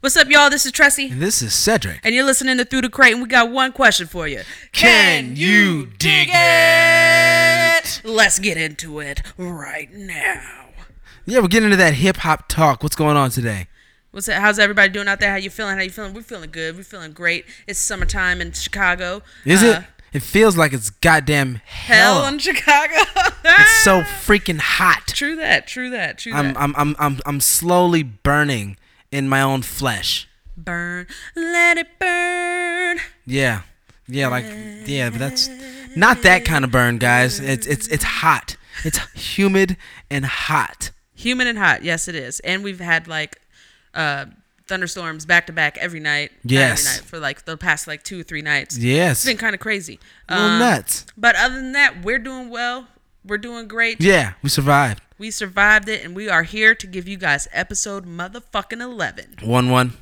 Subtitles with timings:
[0.00, 0.50] What's up, y'all?
[0.50, 2.00] This is Tressie, And this is Cedric.
[2.02, 4.42] and you're listening to Through the Crate, and we got one question for you.
[4.72, 8.00] Can you dig it?
[8.04, 10.66] Let's get into it right now.
[11.24, 12.82] Yeah, we're getting into that hip hop talk.
[12.82, 13.68] What's going on today?
[14.10, 14.40] What's that?
[14.40, 15.30] How's everybody doing out there?
[15.30, 15.76] How you feeling?
[15.76, 16.14] How you feeling?
[16.14, 16.76] We're feeling good.
[16.76, 17.44] We're feeling great.
[17.68, 19.22] It's summertime in Chicago.
[19.44, 19.82] Is Uh,
[20.12, 20.16] it?
[20.16, 22.26] It feels like it's goddamn hell hell.
[22.32, 22.92] in Chicago?
[23.44, 25.06] It's so freaking hot.
[25.06, 25.66] true that.
[25.68, 26.18] True that.
[26.18, 26.60] True I'm that.
[26.60, 28.76] I'm I'm I'm I'm slowly burning
[29.12, 30.28] in my own flesh.
[30.56, 31.06] burn,
[31.36, 32.98] let it burn.
[33.26, 33.62] Yeah.
[34.08, 34.44] Yeah, like
[34.86, 35.48] yeah, but that's
[35.96, 37.38] not that kind of burn, guys.
[37.38, 38.56] It's it's it's hot.
[38.84, 39.76] It's humid
[40.10, 40.90] and hot.
[41.14, 41.84] Humid and hot.
[41.84, 42.40] Yes, it is.
[42.40, 43.40] And we've had like
[43.94, 44.26] uh,
[44.66, 46.32] thunderstorms back to back every night.
[46.44, 46.84] Yes.
[46.86, 48.74] Every night for like the past like two or three nights.
[48.74, 49.24] It's Yes.
[49.24, 50.00] been kind of crazy.
[50.28, 51.06] Um, nuts.
[51.16, 52.88] But other than that, we're doing well.
[53.24, 54.00] We're doing great.
[54.00, 55.00] Yeah, we survived.
[55.18, 59.36] We survived it, and we are here to give you guys episode motherfucking 11.
[59.42, 59.92] One one.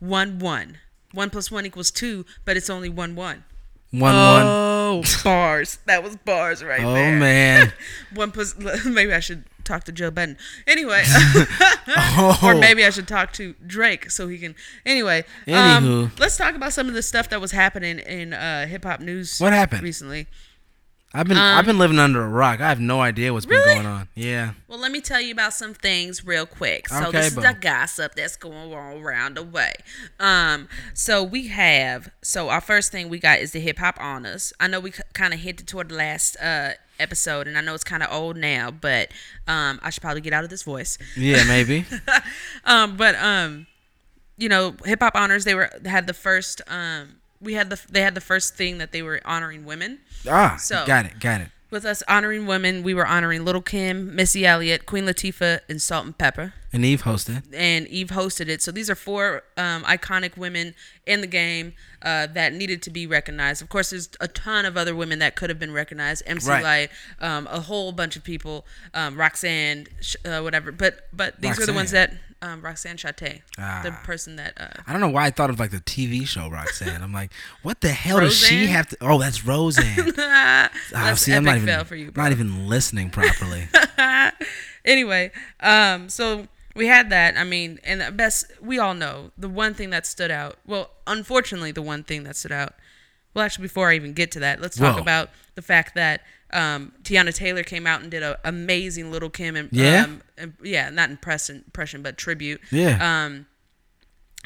[0.00, 0.78] 1 1.
[1.12, 3.44] 1 plus 1 equals 2, but it's only 1 1.
[3.92, 4.12] One one.
[4.12, 5.78] Oh, bars.
[5.86, 7.14] That was bars right Oh there.
[7.16, 7.72] Oh, man.
[8.14, 10.36] One plus, maybe I should talk to Joe Budden.
[10.66, 12.38] Anyway, Oh.
[12.42, 14.54] or maybe I should talk to Drake so he can.
[14.84, 18.84] Anyway, um, let's talk about some of the stuff that was happening in uh, hip
[18.84, 19.38] hop news.
[19.40, 19.82] What happened?
[19.82, 20.26] recently?
[21.14, 22.60] I've been Um, I've been living under a rock.
[22.60, 23.64] I have no idea what's Really?
[23.64, 24.08] been going on.
[24.14, 24.52] Yeah.
[24.68, 26.88] Well, let me tell you about some things real quick.
[26.88, 29.72] So Okay, this is the gossip that's going on around the way.
[30.20, 34.52] Um, so we have so our first thing we got is the hip hop honors.
[34.60, 37.84] I know we kind of hinted toward the last uh episode, and I know it's
[37.84, 39.10] kind of old now, but
[39.46, 40.96] um, I should probably get out of this voice.
[41.16, 41.84] Yeah, maybe.
[42.64, 43.66] Um, but um,
[44.38, 47.16] you know, hip hop honors they were had the first um
[47.46, 50.00] we had the they had the first thing that they were honoring women.
[50.28, 51.48] ah, So- got it, got it.
[51.68, 56.52] With us honoring women, we were honoring Lil' Kim, Missy Elliott, Queen Latifah, and Salt-N-Pepa.
[56.72, 57.42] And Eve hosted.
[57.52, 58.62] and Eve hosted it.
[58.62, 60.74] So these are four um, iconic women
[61.06, 63.62] in the game uh, that needed to be recognized.
[63.62, 66.22] Of course, there's a ton of other women that could have been recognized.
[66.24, 66.62] MC Right.
[66.62, 68.64] Lyte, um, a whole bunch of people,
[68.94, 69.88] um, Roxanne,
[70.24, 70.70] uh, whatever.
[70.70, 72.25] But but these were the ones that Roxanne.
[72.42, 74.00] Um, Roxanne Shanté, the Ah.
[74.04, 74.52] person that.
[74.60, 77.02] Uh, I don't know why I thought of like the TV show Roxanne.
[77.02, 77.32] I'm like,
[77.62, 78.96] what the hell does she have to?
[79.00, 80.12] Oh, that's Roseanne.
[80.18, 83.68] ah, that's see, I'm not even you, not even listening properly.
[84.84, 87.36] anyway, um, so we had that.
[87.36, 90.58] I mean, and the best we all know the one thing that stood out.
[90.66, 92.74] Well, unfortunately, the one thing that stood out.
[93.34, 95.02] Well, actually, before I even get to that, let's talk Whoa.
[95.02, 99.56] about the fact that um, Teyana Taylor came out and did an amazing Lil' Kim.
[99.56, 100.04] And, Yeah?
[100.04, 102.60] um, and- yeah, not impression, impression, but tribute.
[102.70, 102.98] Yeah.
[103.24, 103.46] Um,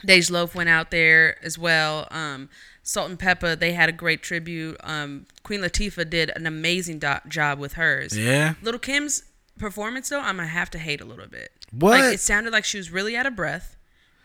[0.06, 2.08] Dej Loaf went out there as well.
[2.10, 2.48] Um,
[2.82, 4.76] Salt-N-Pepa, they had a great tribute.
[4.82, 8.16] Um, Queen Latifah did an amazing do- job with hers.
[8.16, 8.54] yeah.
[8.62, 9.24] Lil' Kim's
[9.58, 11.52] performance though, I'm gonna have to hate a little bit.
[11.70, 12.00] What?
[12.00, 13.76] Like it sounded like she was really out of breath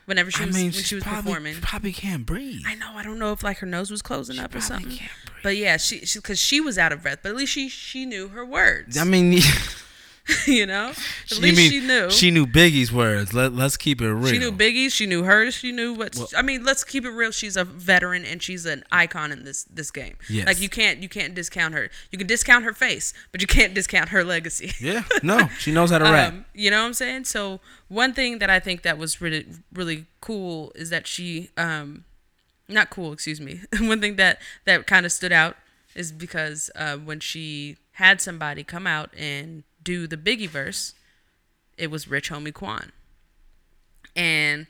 [0.05, 1.55] whenever she I was mean, when she, she was probably, performing.
[1.61, 2.63] probably can't breathe.
[2.65, 2.91] I know.
[2.95, 4.99] I don't know if like her nose was closing up or something.
[5.43, 7.19] But yeah, she she because she was out of breath.
[7.21, 8.97] But at least she she knew her words.
[8.97, 9.33] I mean,
[10.47, 12.09] you know, at you least mean she knew.
[12.09, 13.33] She knew Biggie's words.
[13.33, 14.25] Let Let's keep it real.
[14.25, 14.91] She knew Biggie.
[14.91, 15.53] She knew hers.
[15.53, 16.17] She knew what.
[16.35, 17.29] I mean, let's keep it real.
[17.29, 20.15] She's a veteran and she's an icon in this this game.
[20.27, 20.47] Yes.
[20.47, 21.89] Like you can't you can't discount her.
[22.11, 24.71] You can discount her face, but you can't discount her legacy.
[24.79, 25.03] Yeah.
[25.23, 26.33] No, she knows how to rap.
[26.33, 27.25] Um, you know what I'm saying?
[27.25, 32.03] So one thing that I think that was really really cool is that she um
[32.67, 33.61] not cool, excuse me.
[33.79, 35.55] one thing that that kind of stood out
[35.95, 40.93] is because uh, when she had somebody come out and do the Biggie verse,
[41.77, 42.91] it was Rich Homie Quan.
[44.17, 44.67] And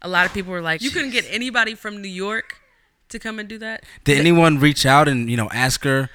[0.00, 2.58] a lot of people were like, you couldn't get anybody from New York
[3.08, 3.82] to come and do that.
[4.04, 6.10] Did anyone reach out and you know ask her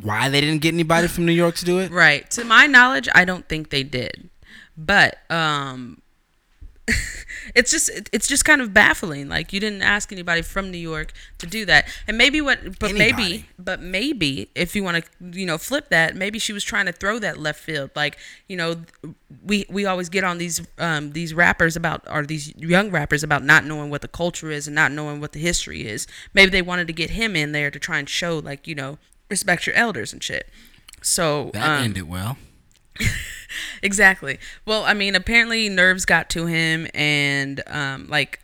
[0.00, 1.90] why they didn't get anybody from New York to do it?
[1.90, 2.30] Right.
[2.32, 4.28] To my knowledge, I don't think they did.
[4.76, 6.02] But um
[7.54, 9.28] it's just it's just kind of baffling.
[9.28, 11.88] Like you didn't ask anybody from New York to do that.
[12.06, 16.14] And maybe what but maybe but maybe if you want to you know flip that,
[16.14, 17.90] maybe she was trying to throw that left field.
[17.96, 18.18] Like,
[18.48, 18.82] you know,
[19.44, 23.42] we we always get on these um these rappers about or these young rappers about
[23.42, 26.06] not knowing what the culture is and not knowing what the history is.
[26.34, 28.98] Maybe they wanted to get him in there to try and show like, you know,
[29.30, 30.50] respect your elders and shit.
[31.00, 32.36] So That um, ended well.
[33.82, 34.38] Exactly.
[34.66, 38.40] Well, I mean, apparently nerves got to him, and um, like,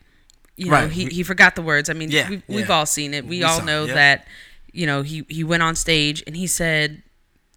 [0.56, 0.91] you know, Right.
[0.91, 1.88] he, he forgot the words.
[1.88, 2.75] I mean, Yeah, we, we've yeah.
[2.75, 3.25] all seen it.
[3.25, 3.94] We, We all saw it, know yeah.
[3.94, 4.26] that,
[4.73, 7.02] you know, he he went on stage and he said,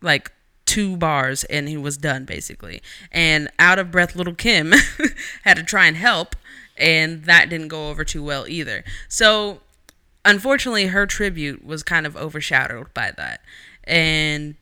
[0.02, 0.32] like
[0.66, 2.82] two bars and he was done basically.
[3.12, 4.72] And out of breath, Lil' Kim
[5.44, 6.36] had to try and help,
[6.78, 8.84] and that didn't go over too well either.
[9.10, 9.60] So,
[10.26, 13.42] unfortunately, her tribute was kind of overshadowed by that,
[13.84, 14.56] and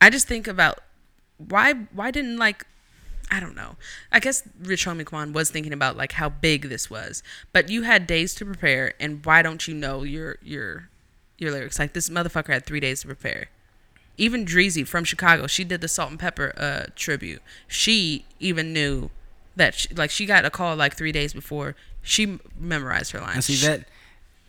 [0.00, 0.78] I just think about
[1.38, 2.66] why why didn't like
[3.30, 3.76] I don't know.
[4.10, 7.82] I guess Rich Homie Quan was thinking about like how big this was, but you
[7.82, 10.88] had days to prepare, and why don't you know your your
[11.36, 11.78] your lyrics?
[11.78, 13.48] Like this motherfucker had three days to prepare.
[14.16, 17.40] Even Dreezy from Chicago, she did the Salt-N-Pepa uh, tribute.
[17.68, 19.10] She even knew
[19.54, 21.76] that, she, like, she got a call like three days before.
[22.02, 23.36] She memorized her lines.
[23.36, 23.84] And see that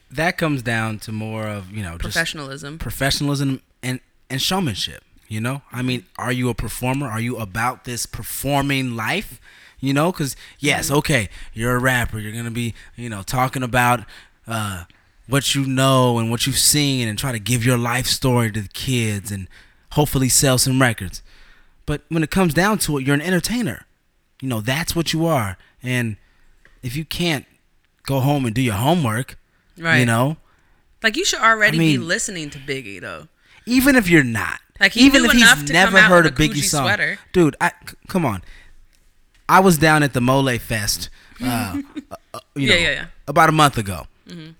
[0.10, 2.80] that comes down to more of you know just professionalism.
[2.80, 4.00] professionalism and
[4.30, 5.04] and showmanship.
[5.30, 7.08] You know, I mean, are you a performer?
[7.08, 9.40] Are you about this performing life?
[9.80, 12.20] You know, because yes, okay, you're a rapper.
[12.20, 14.04] You're gonna be you know talking about.
[14.48, 14.84] uh
[15.28, 18.62] what you know and what you've seen and try to give your life story to
[18.62, 19.48] the kids and
[19.92, 21.22] hopefully sell some records.
[21.86, 23.86] But when it comes down to it, you're an entertainer.
[24.42, 25.56] You know, that's what you are.
[25.84, 26.18] And
[26.82, 27.46] if you can't
[28.08, 29.38] go home and do your homework,
[29.78, 30.00] Right.
[30.00, 30.38] you know,
[31.04, 33.28] Like you should already I be listening to Biggie though.
[33.68, 37.20] even if you're not, Like, even if he's never heard a a Biggie song, sweater.
[37.34, 38.44] dude, I c- come on.
[39.48, 41.10] I was down at the Mole Fest,
[41.44, 41.82] uh,
[42.34, 43.06] uh, you know, yeah, yeah.
[43.28, 44.06] about a month ago.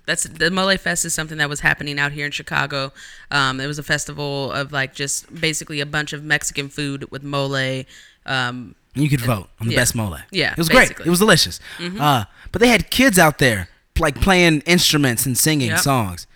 [0.04, 2.92] That's the Mole Fest is something that was happening out here in Chicago.
[3.30, 7.22] Um, it was a festival of like just basically a bunch of Mexican food with
[7.22, 7.84] mole.
[8.26, 9.78] Um, you could vote on the yeah.
[9.78, 10.16] best mole.
[10.32, 10.90] Yeah, it was great.
[10.90, 11.60] It was delicious.
[11.78, 13.68] Uh, but they had kids out there
[13.98, 15.78] like playing instruments and singing Yep.
[15.78, 16.26] songs.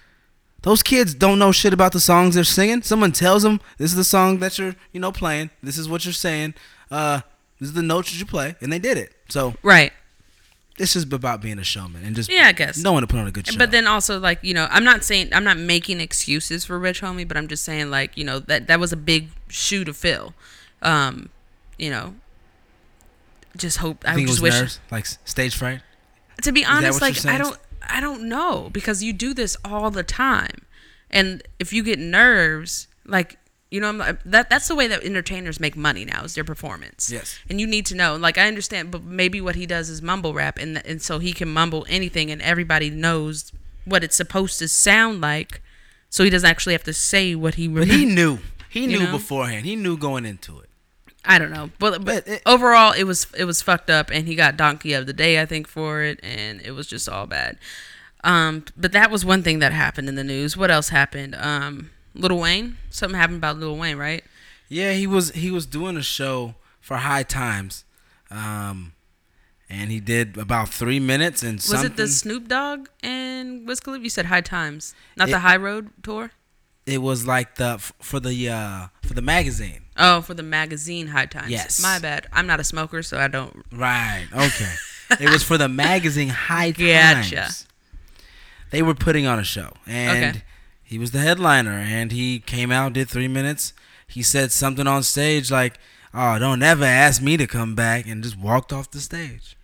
[0.64, 2.81] Those kids don't know shit about the songs they're singing.
[2.81, 5.50] Someone tells them this is the song that you're, you know, playing.
[5.62, 6.55] This is what you're saying.
[6.90, 7.20] Uh,
[7.61, 9.12] this is the notes that you play, and they did it.
[9.28, 9.93] So right.
[10.78, 12.78] this is about being a showman and just Yeah, I guess.
[12.78, 13.58] knowing to put on a good show.
[13.58, 17.02] But then also like you know, I'm not saying I'm not making excuses for Rich
[17.02, 19.93] Homie, but I'm just saying like you know that that was a big shoe to
[19.93, 20.32] fill.
[20.81, 21.28] Um,
[21.78, 22.14] you know,
[23.55, 24.55] just hope I I, just was wish.
[24.55, 25.82] nerves, like stage fright.
[26.43, 27.25] To be honest, like?
[27.26, 27.56] I don't
[27.89, 30.63] I don't know because you do this all the time,
[31.11, 33.39] and if you get nerves, like
[33.71, 36.45] you know, I'm not- that that's the way that entertainers make money now is their
[36.45, 37.11] performance.
[37.11, 37.39] Yes.
[37.49, 38.15] and you need to know.
[38.15, 41.33] Like I understand, but maybe what he does is mumble rap, and and so he
[41.33, 43.53] can mumble anything, and everybody knows
[43.85, 45.61] what it's supposed to sound like,
[46.09, 47.67] so he doesn't actually have to say what he.
[47.69, 48.39] But Really, he knew.
[48.69, 49.13] He knew know?
[49.13, 49.67] beforehand.
[49.67, 50.69] He knew going into it.
[51.26, 54.35] I don't know, but, but it- overall, it was it was fucked up, and he
[54.35, 57.56] got donkey of the day, I think, for it, and it was just all bad.
[58.23, 60.56] Um, but that was one thing that happened in the news.
[60.56, 61.35] What else happened?
[61.35, 64.25] Um, Lil Wayne, something happened about Lil Wayne, right?
[64.69, 67.85] Yeah, he was he was doing a show for High Times,
[68.31, 68.93] um,
[69.69, 74.03] and he did about three minutes and Was it the Snoop Dogg and Wiz Khalifa?
[74.05, 76.31] You said High Times, not It- the High Road tour.
[76.87, 79.83] It was like the for the uh, for the magazine.
[79.97, 81.51] Oh, for the magazine High Times.
[81.51, 81.81] Yes.
[81.83, 82.27] my bad.
[82.33, 83.65] I'm not a smoker, so I don't.
[83.73, 84.27] Right.
[84.33, 84.73] Okay.
[85.21, 87.31] it was for the magazine High Times.
[87.31, 87.51] Gotcha.
[88.71, 90.43] They were putting on a show, and Okay.
[90.83, 91.73] he was the headliner.
[91.73, 93.73] And he came out, did three minutes.
[94.07, 95.79] He said something on stage like,
[96.13, 99.57] "Oh, don't ever ask me to come back," and just walked off the stage.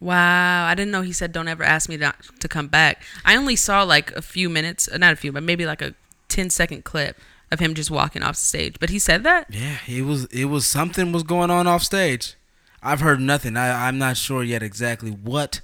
[0.00, 3.04] Wow, I didn't know he said don't ever ask me to, to come back.
[3.24, 5.94] I only saw like a few minutes, uh, not a few, but maybe like a
[6.32, 7.16] 10 second clip
[7.50, 8.76] of him just walking off stage.
[8.80, 9.46] But he said that?
[9.50, 12.34] Yeah, it was it was something was going on off stage.
[12.82, 13.56] I've heard nothing.
[13.56, 15.60] I, I'm not sure yet exactly what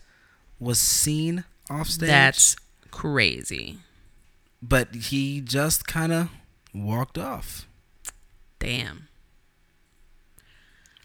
[0.60, 2.08] was seen off stage.
[2.08, 2.56] That's
[2.90, 3.78] crazy.
[4.62, 6.28] but he just kind of
[6.74, 7.66] walked off.
[8.58, 9.08] Damn.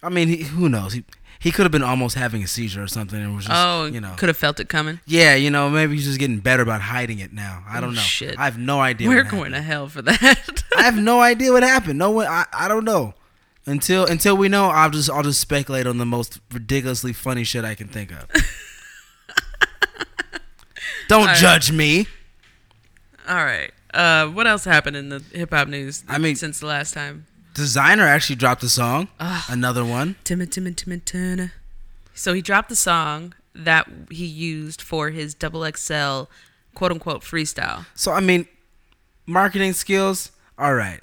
[0.01, 0.93] I mean, he, who knows?
[0.93, 1.05] He
[1.43, 3.99] he could have been almost having a seizure or something, and was just oh, you
[4.01, 4.99] know, could have felt it coming.
[5.05, 7.63] yeah, you know, maybe he's just getting better about hiding it now.
[7.67, 8.01] I Oh, don't know.
[8.01, 8.39] shit.
[8.39, 9.09] I have no idea.
[9.09, 10.63] We're going to hell for that.
[10.77, 11.99] I have no idea what happened.
[11.99, 12.27] No one.
[12.27, 13.13] I, I don't know.
[13.65, 17.63] Until until we know, I'll just I'll just speculate on the most ridiculously funny shit
[17.63, 18.27] I can think of.
[21.07, 21.37] don't All right.
[21.37, 22.07] judge me.
[23.27, 23.71] All right.
[23.93, 27.25] Uh, what else happened in the hip hop news I mean- since the last time?
[27.53, 29.09] Desiigner actually dropped a song.
[29.19, 29.43] Ugh.
[29.47, 30.15] Another one.
[30.23, 31.51] Timid, timid, timid, timid.
[32.15, 36.23] So he dropped the song that he used for his double XL
[36.73, 37.85] quote unquote freestyle.
[37.95, 38.47] So I mean,
[39.25, 40.31] marketing skills.
[40.57, 41.01] All right.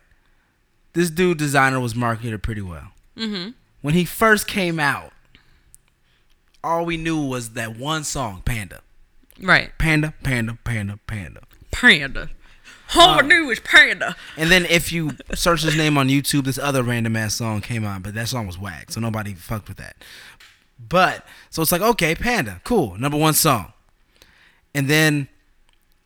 [0.92, 2.88] This dude Desiigner was marketed pretty well.
[3.16, 3.50] Mm-hmm.
[3.80, 5.12] When he first came out,
[6.62, 8.80] all we knew was that one song, Panda.
[9.40, 9.71] Right.
[9.78, 11.40] Panda, panda, panda, panda.
[11.71, 12.30] Panda.
[12.97, 14.17] All I knew was Panda.
[14.37, 17.85] And then if you search his name on YouTube, this other random ass song came
[17.85, 19.97] on, but that song was whack, so nobody fucked with that.
[20.79, 23.73] But so it's like, okay, Panda, cool, number one song.
[24.75, 25.29] And then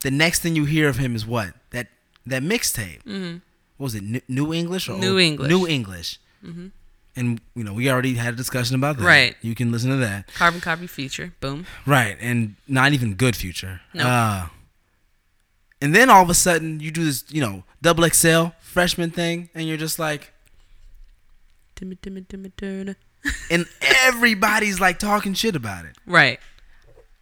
[0.03, 1.55] the next thing you hear of him is what?
[1.71, 1.89] That
[2.27, 3.03] that mixtape.
[3.05, 3.37] Mm-hmm.
[3.77, 4.03] What was it?
[4.03, 5.49] New, New English or New Old- English.
[5.49, 6.19] New English.
[7.17, 9.05] And you know, we already had a discussion about that.
[9.05, 9.37] Right.
[9.41, 10.33] You can listen to that.
[10.35, 11.33] Carbon copy future.
[11.41, 11.65] Boom.
[11.87, 13.81] Right, and not even good future.
[13.95, 14.05] No.
[14.07, 14.47] Uh,
[15.85, 19.51] and then all of a sudden you do this, you know, double XL freshman thing,
[19.55, 20.33] and you're just like,
[21.77, 22.97] Timid, timid, timid, timid.
[23.51, 25.95] and everybody's like talking shit about it.
[26.07, 26.41] Right.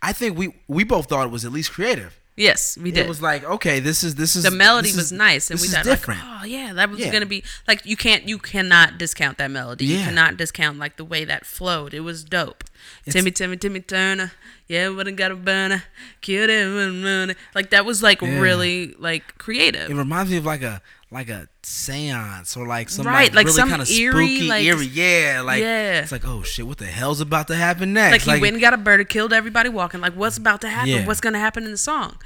[0.00, 2.20] I think we we both thought it was at least creative.
[2.34, 3.04] Yes, we did.
[3.04, 5.68] It was like, okay, this is this is the melody was is- nice, and this
[5.68, 6.20] we thought, different.
[6.20, 7.12] like, oh yeah, that was Yeah.
[7.12, 9.84] gonna be like you can't, you cannot discount that melody.
[9.84, 11.92] You cannot discount like the way that flowed.
[11.92, 12.64] It was dope.
[13.04, 14.32] It's- Timmy, Timmy, Timmy Turner,
[14.66, 15.84] yeah, wouldn't got a burner,
[16.22, 18.38] killed and like that was like Yeah.
[18.40, 19.90] really like creative.
[19.90, 23.56] it reminds me of like a like a seance or like some Right, like, like
[23.56, 26.00] really kind of eerie, spooky like- eerie yeah like Yeah.
[26.00, 28.60] it's like oh shit what the hell's about to happen next like he went and
[28.60, 30.00] got a bird, that killed everybody walking.
[30.00, 30.90] Like what's about to happen?
[30.90, 31.06] Yeah.
[31.06, 32.16] What's gonna happen in the song?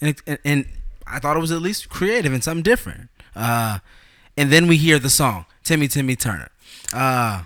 [0.00, 0.66] and, it, and and
[1.06, 3.78] I thought it was at least creative and something different uh
[4.36, 6.48] and then we hear the song Timmy Timmy Turner
[6.92, 7.44] uh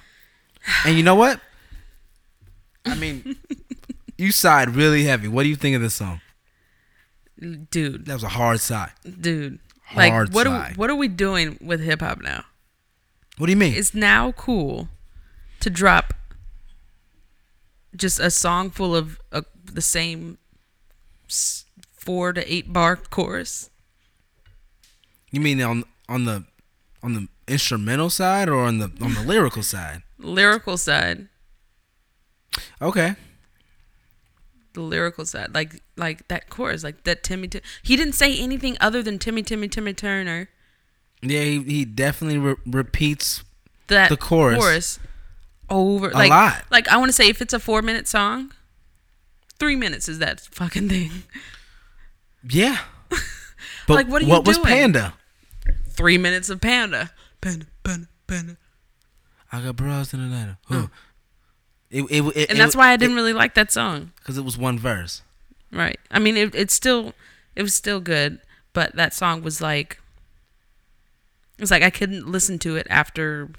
[0.87, 1.41] and you know what
[2.87, 3.37] I mean
[4.17, 6.21] you sighed really heavy what do you think of this song
[7.71, 9.61] Dude, that was a hard sigh dude,
[9.95, 12.45] like Hard what are we, what are we doing with hip hop now?
[13.39, 13.75] what do you mean?
[13.75, 14.89] It's now cool
[15.61, 16.15] to drop
[17.97, 20.39] just a song full of uh, the same
[21.93, 23.71] four to eight bar chorus.
[25.31, 26.45] you mean on on the
[27.03, 30.03] on the instrumental side or on the on the lyrical side?
[30.19, 31.29] Lyrical side,
[32.83, 33.15] okay
[34.79, 37.49] the lyrical side, like like that chorus, like that Timmy.
[37.49, 40.49] Ti- he didn't say anything other than Timmy, Timmy, Timmy Turner.
[41.21, 43.43] Yeah, he, he definitely re- repeats.
[43.89, 44.99] That The chorus.
[45.71, 46.65] over A like lot.
[46.71, 48.53] like I want to say if it's a four minute song,
[49.59, 51.11] three minutes is that fucking thing.
[52.49, 52.79] Yeah.
[53.87, 54.69] But Like, what are you what was doing?
[54.69, 55.15] Panda?
[55.89, 57.11] Three minutes of Panda.
[57.41, 58.57] Panda, Panda, Panda.
[59.51, 60.59] I got bras in Atlanta.
[60.67, 60.89] Huh.
[61.91, 64.13] It, it, it, And that's why I didn't really like that song.
[64.19, 65.23] because it was one verse.
[65.73, 65.99] Right.
[66.11, 67.15] I mean, it, it's still,
[67.57, 68.41] it was still good,
[68.73, 69.99] but that song was like,
[71.57, 73.51] it was like I couldn't listen to it after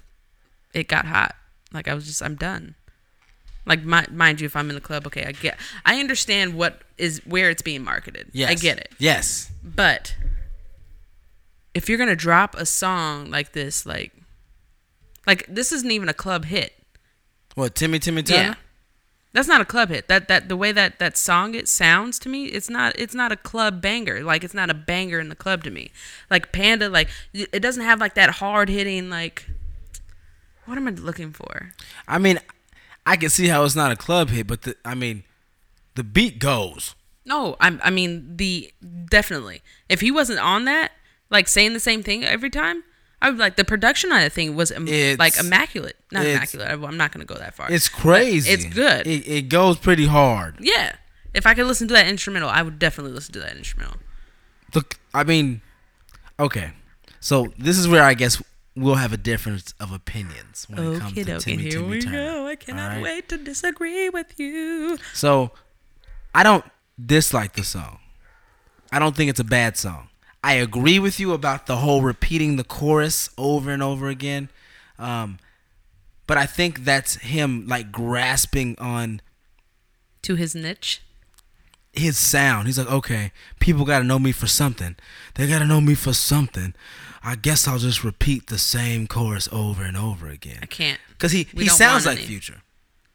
[0.72, 1.34] it got hot.
[1.72, 2.74] Like I was just, I'm done.
[3.66, 6.82] Like mi- mind you, if I'm in the club, okay, I get, I understand what
[6.98, 8.28] is where it's being marketed.
[8.32, 8.92] Yes, I get it.
[8.98, 9.50] Yes.
[9.62, 10.14] But
[11.74, 14.12] if you're gonna drop a song like this, like,
[15.26, 16.72] like this isn't even a club hit.
[17.60, 18.42] What Timmy Timmy Turner?
[18.42, 18.54] Yeah.
[19.32, 20.08] That's not a club hit.
[20.08, 23.30] That that the way that that song it sounds to me, it's not it's not
[23.30, 24.24] a club banger.
[24.24, 25.92] Like it's not a banger in the club to me.
[26.30, 29.48] Like Panda, like it doesn't have like that hard hitting like.
[30.64, 31.72] What am I looking for?
[32.06, 32.38] I mean,
[33.04, 35.24] I can see how it's not a club hit, but the, I mean,
[35.96, 36.94] the beat goes.
[37.24, 37.80] No, I'm.
[37.84, 38.72] I mean the
[39.06, 39.62] definitely.
[39.88, 40.92] If he wasn't on that,
[41.28, 42.82] like saying the same thing every time,
[43.22, 44.86] I was like the production on that thing was im-
[45.18, 45.96] like immaculate.
[46.10, 46.68] Not immaculate.
[46.70, 47.70] I'm not gonna go that far.
[47.70, 48.50] It's crazy.
[48.50, 49.06] it's good.
[49.06, 50.56] It, it goes pretty hard.
[50.60, 50.96] yeah.
[51.32, 53.98] If I could listen to that instrumental, I would definitely listen to that instrumental.
[54.74, 55.62] Look, I mean,
[56.40, 56.72] okay.
[57.20, 58.42] So this is where I guess
[58.74, 61.86] we'll have a difference of opinions when it comes Okay, to dokie, Timmy here Timmy
[61.88, 62.16] we Turner.
[62.32, 62.46] go.
[62.48, 63.02] I cannot Alright?
[63.02, 64.98] wait to disagree with you.
[65.14, 65.52] So
[66.34, 66.64] I don't
[67.04, 67.98] dislike the song.
[68.90, 70.08] I don't think it's a bad song.
[70.42, 74.48] I agree with you about the whole repeating the chorus over and over again.
[74.98, 75.38] Um,
[76.26, 79.20] but I think that's him like grasping on
[80.22, 81.02] To his niche.
[81.92, 82.66] his sound.
[82.68, 84.96] He's like, okay, people got to know me for something.
[85.34, 86.72] They got to know me for something.
[87.22, 90.60] I guess I'll just repeat the same chorus over and over again.
[90.62, 90.98] I can't.
[91.18, 92.26] Cause he, We he sounds like any.
[92.26, 92.62] Future.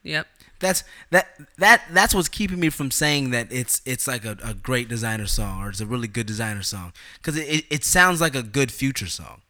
[0.04, 0.28] Yep.
[0.58, 4.54] That's that that that's what's keeping me from saying that it's it's like a, a
[4.54, 8.20] great Desiigner song or it's a really good Desiigner song because it, it, it sounds
[8.20, 9.42] like a good future song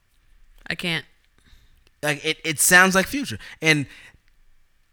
[0.69, 1.05] I can't.
[2.03, 3.87] like it, it sounds like future and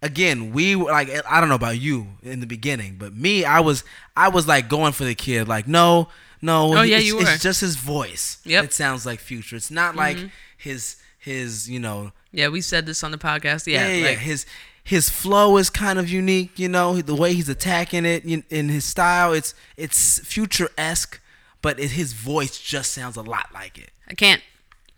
[0.01, 3.60] again we were like i don't know about you in the beginning but me i
[3.60, 3.84] was
[4.17, 6.10] i was like going for the kid like no
[6.41, 8.65] no Oh, yeah, it's, you it's just his voice Yep.
[8.65, 10.27] it sounds like future it's not like Mm-hmm.
[10.58, 13.65] his his you know Yeah, we said this on the podcast.
[13.65, 13.93] yeah, Yeah.
[13.96, 14.46] yeah, like, his
[14.83, 18.83] his flow is kind of unique, you know, the way he's attacking it in, his
[18.83, 19.31] style.
[19.33, 21.21] It's it's future esque,
[21.61, 23.91] but it, his voice just sounds a lot like it.
[24.07, 24.41] I can't.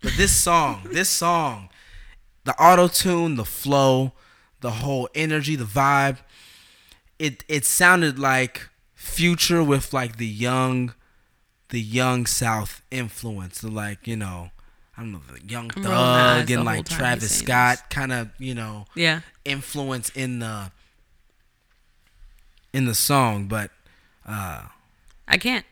[0.02, 1.68] But this song, this song,
[2.44, 4.12] the auto tune, the flow,
[4.60, 6.18] the whole energy, the vibe,
[7.18, 10.94] it it sounded like future with like the young,
[11.68, 14.50] the young South influence, the like you know.
[14.96, 16.04] I don't know, the young I'm rolling my
[16.38, 19.20] eyes thug and like Travis Scott kind of, you know, Yeah.
[19.44, 20.70] influence in the
[22.72, 23.70] in the song, but
[24.26, 24.62] uh
[25.28, 25.64] I can't.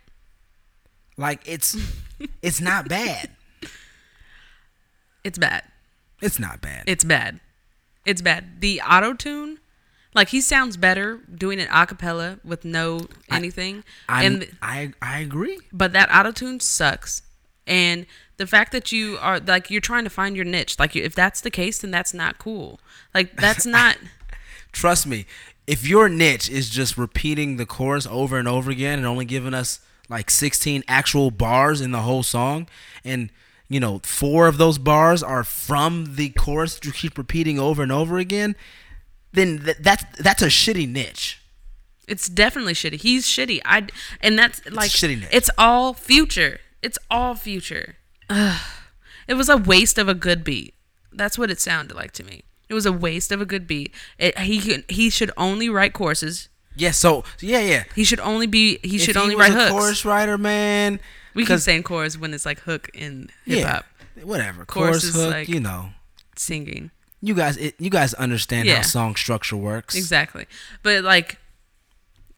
[1.16, 1.76] like it's
[2.42, 3.30] it's not bad.
[5.22, 5.62] It's bad.
[6.20, 6.84] It's not bad.
[6.86, 7.40] It's bad.
[8.04, 8.60] It's bad.
[8.60, 9.58] The auto tune,
[10.14, 13.84] like he sounds better doing it a cappella with no anything.
[14.08, 15.58] I'm, and I I agree.
[15.72, 17.22] but that auto tune sucks.
[17.66, 18.04] And
[18.36, 21.40] the fact that you are like you're trying to find your niche, like if that's
[21.40, 22.80] the case, then that's not cool.
[23.14, 23.96] Like that's not.
[24.72, 25.26] Trust me,
[25.66, 29.54] if your niche is just repeating the chorus over and over again and only giving
[29.54, 32.68] us like 16 actual bars in the whole song,
[33.04, 33.30] and
[33.68, 37.82] you know four of those bars are from the chorus that you keep repeating over
[37.82, 38.56] and over again,
[39.32, 41.40] then th- that's that's a shitty niche.
[42.06, 43.00] It's definitely shitty.
[43.00, 43.60] He's shitty.
[43.64, 43.86] I
[44.20, 45.28] and that's like shitty niche.
[45.32, 46.58] it's all future.
[46.82, 47.96] It's all future.
[48.30, 48.60] Ugh.
[49.28, 50.74] It was a waste of a good beat.
[51.12, 52.42] That's what it sounded like to me.
[52.68, 53.92] It was a waste of a good beat.
[54.18, 56.48] It, he he should only write choruses.
[56.76, 57.84] Yeah, so yeah, yeah.
[57.94, 59.70] He should only be he should if only he was write a hooks.
[59.72, 60.98] chorus writer, man.
[61.34, 63.84] we keep 'cause- saying chorus when it's like hook in hip hop.
[64.16, 64.64] yeah, whatever.
[64.64, 65.90] Chorus Chorus, hook, like- you know.
[66.36, 66.90] singing.
[67.22, 68.76] You guys, it, you guys understand Yeah.
[68.76, 69.94] how song structure works.
[69.94, 70.46] Exactly.
[70.82, 71.38] But like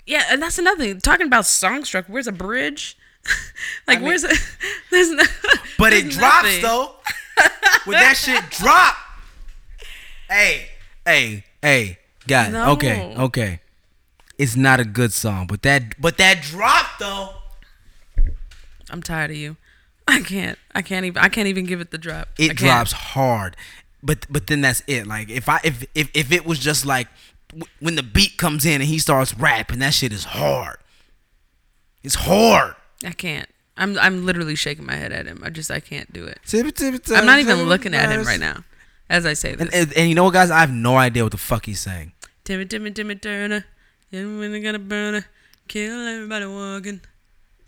[0.07, 1.01] yeah, and that's another thing.
[1.01, 2.97] Talking about song structure, where's a bridge?
[3.87, 4.33] like I mean- where's a
[4.91, 5.25] there's no
[5.79, 6.63] But it there's drops nothing.
[6.63, 6.95] though.
[7.85, 8.97] when that shit drop.
[10.29, 10.69] Hey,
[11.05, 12.53] hey, hey, guys.
[12.53, 12.73] No.
[12.73, 13.61] Okay, okay.
[14.39, 17.31] It's not a good song, but that but that drop though.
[18.91, 19.57] I'm tired of you.
[20.09, 20.59] I can't.
[20.75, 21.23] I can't even.
[21.23, 22.29] I can't even give it the drop.
[22.39, 23.57] It drops hard.
[24.03, 25.07] But but then that's it.
[25.07, 27.09] Like if I if if, if it was just like
[27.51, 30.77] w- when the beat comes in and he starts rapping, that shit is hard.
[32.05, 32.75] It's hard.
[33.05, 33.49] I can't.
[33.77, 33.99] I'm.
[33.99, 35.43] I'm literally shaking my head at him.
[35.45, 35.71] I just.
[35.71, 36.39] I can't do it.
[37.11, 38.65] I'm not even looking at him right now,
[39.11, 39.67] as I say this.
[39.67, 40.51] And, and, and you know what, guys?
[40.51, 42.13] I have no idea what the fuck he's saying.
[42.45, 43.65] Timmy, Timmy, Timmy Turner.
[44.11, 44.23] They
[44.63, 45.27] gonna burn her,
[45.69, 47.01] kill everybody walking.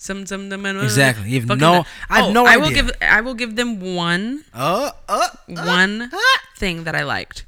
[0.01, 1.29] Some, some, some, Exactly.
[1.31, 2.93] You have no- I have Oh, no I will give.
[3.03, 4.45] I will give them one.
[4.55, 6.11] Uh, uh, one
[6.57, 7.45] thing that I liked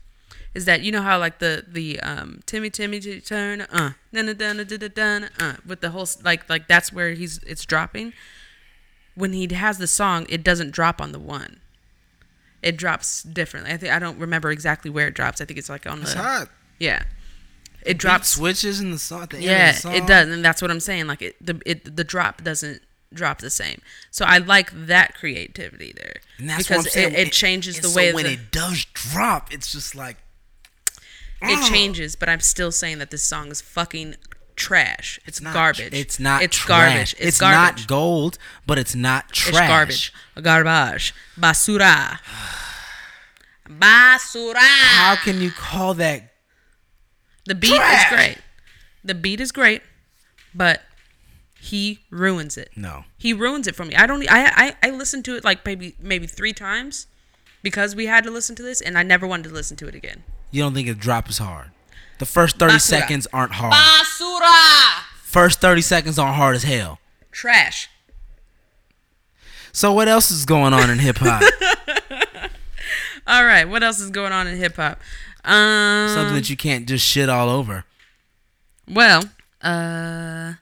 [0.54, 4.56] is that you know how like the the um Timmy Timmy turn uh dun dun
[4.66, 8.12] dun dun uh with the whole like like that's where he's it's dropping.
[9.14, 11.60] When he has the song, it doesn't drop on the one.
[12.62, 13.72] It drops differently.
[13.72, 15.40] I think I don't remember exactly where it drops.
[15.40, 16.48] I think it's like on It's the hot.
[16.78, 17.04] yeah.
[17.82, 18.28] It Drops drops.
[18.28, 19.22] switches in the song.
[19.22, 19.94] At the end Yeah, of the song.
[19.94, 21.06] it does, and that's what I'm saying.
[21.06, 22.82] Like it, the it the drop doesn't
[23.14, 23.80] drop the same.
[24.10, 27.12] So I like that creativity there And that's because what I'm saying.
[27.14, 30.18] it, it changes the so way when the, it does drop, it's just like
[31.42, 34.16] it changes, but I'm still saying that this song is fucking
[34.56, 35.18] trash.
[35.26, 35.92] It's, not- garbage.
[35.92, 36.42] It's not.
[36.42, 36.68] It's trash.
[36.92, 37.12] garbage.
[37.14, 37.82] It's, It's, garbage.
[37.82, 39.48] not gold, but it's not trash.
[39.48, 40.12] It's garbage.
[40.42, 41.14] Garbage.
[41.38, 42.18] Basura.
[43.68, 44.56] Basura.
[44.58, 46.24] How can you call that?
[47.46, 48.12] the beat trash?
[48.12, 48.38] is great.
[49.02, 49.82] The beat is great,
[50.54, 50.82] but
[51.58, 52.70] he ruins it.
[52.76, 53.04] No.
[53.16, 53.94] He ruins it for me.
[53.94, 54.22] I don't.
[54.30, 54.44] I
[54.82, 57.06] I I listened to it like maybe maybe three times
[57.62, 59.94] because we had to listen to this, and I never wanted to listen to it
[59.94, 60.22] again.
[60.50, 61.70] You don't think a drop is hard?
[62.18, 62.80] The first thirty Basura.
[62.80, 63.72] seconds aren't hard.
[63.72, 65.02] Basura.
[65.22, 66.98] First thirty seconds aren't hard as hell.
[67.30, 67.88] Trash.
[69.72, 71.42] So what else is going on in hip hop?
[73.26, 73.64] All right.
[73.68, 74.98] What else is going on in hip hop?
[75.44, 76.08] Um.
[76.08, 77.84] Something that you can't just shit all over.
[78.88, 79.24] Well,
[79.62, 80.54] uh,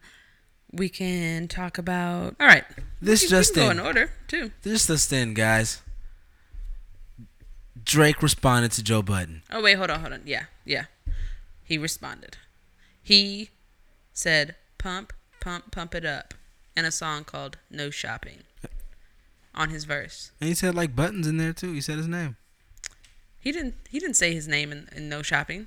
[0.71, 2.37] we can talk about.
[2.39, 2.65] All right.
[3.01, 3.77] This we, just we can in.
[3.79, 4.51] go in order too.
[4.63, 5.83] This just in, guys.
[7.89, 9.43] Drake responded to Joe Budden.
[9.51, 10.23] Oh wait, hold on, hold on.
[10.27, 10.85] Yeah, yeah.
[11.65, 12.37] He responded.
[13.03, 13.49] He
[14.13, 16.35] said, "Pump, pump, pump it up,"
[16.77, 18.41] in a song called "No Shopping."
[19.55, 21.73] On his verse, And he said like buttons in there too.
[21.73, 22.37] He said his name.
[23.41, 23.75] he didn't.
[23.89, 25.67] He didn't say his name in, in "No Shopping."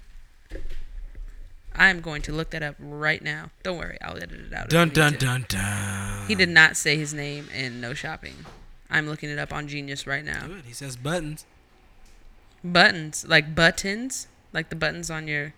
[1.73, 3.49] I'm going to look that up right now.
[3.63, 4.69] Don't worry, I'll edit it out.
[4.69, 6.27] Dun dun dun dun.
[6.27, 8.45] He did not say his name in "No Shopping."
[8.91, 10.45] I'm looking it up on Genius right now.
[10.45, 10.65] Good.
[10.65, 11.45] He says buttons.
[12.63, 15.54] Buttons, like buttons, like the buttons on your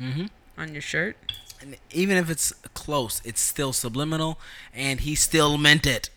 [0.00, 0.26] Mm-hmm.
[0.58, 1.16] on your shirt.
[1.60, 4.38] And even if it's close, it's still subliminal,
[4.74, 6.10] and he still meant it.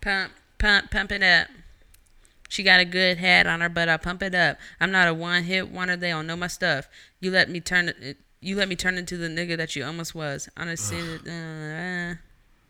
[0.00, 1.46] Pump, pump, pump it up.
[2.48, 4.58] She got a good head on her, but I pump it up.
[4.80, 5.96] I'm not a one hit wonder.
[5.96, 6.88] They don't know my stuff.
[7.20, 8.16] You let me turn it.
[8.40, 10.48] You let me turn into the nigga that you almost was.
[10.74, 12.14] City, uh, uh,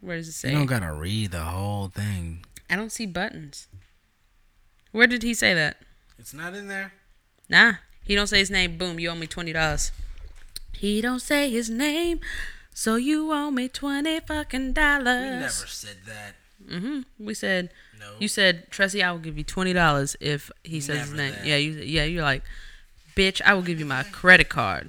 [0.03, 0.51] where does it say?
[0.51, 2.45] You don't gotta read the whole thing.
[2.69, 3.67] I don't see buttons.
[4.93, 5.79] Where did he say that?
[6.19, 6.93] It's not in there.
[7.51, 8.79] Nah, he don't say his name.
[8.79, 9.93] Boom, you owe me twenty dollars.
[10.73, 12.21] He don't say his name,
[12.73, 15.05] so you owe me twenty fucking dollars.
[15.35, 16.35] We never said that.
[16.67, 17.01] Mm-hmm.
[17.27, 17.71] We said.
[17.99, 18.07] No.
[18.19, 21.33] You said, Tressie, I will give you twenty dollars if he says his name.
[21.35, 21.45] that.
[21.45, 22.43] Yeah, you yeah, you're like,
[23.15, 24.89] bitch, I will give you my credit card.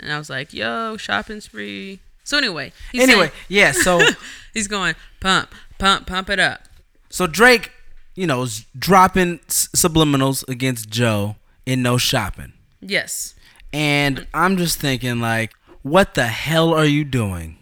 [0.00, 2.00] And I was like, yo, shopping spree.
[2.24, 3.72] So anyway, anyway, saying- yeah.
[3.72, 4.00] So
[4.52, 6.60] he's going pump, pump, pump it up.
[7.08, 7.72] so Drake,
[8.14, 11.36] you know, is dropping subliminals against Joe
[11.68, 13.34] in no shopping, Yes,
[13.72, 15.52] and I'm just thinking like,
[15.82, 17.56] what the hell are you doing?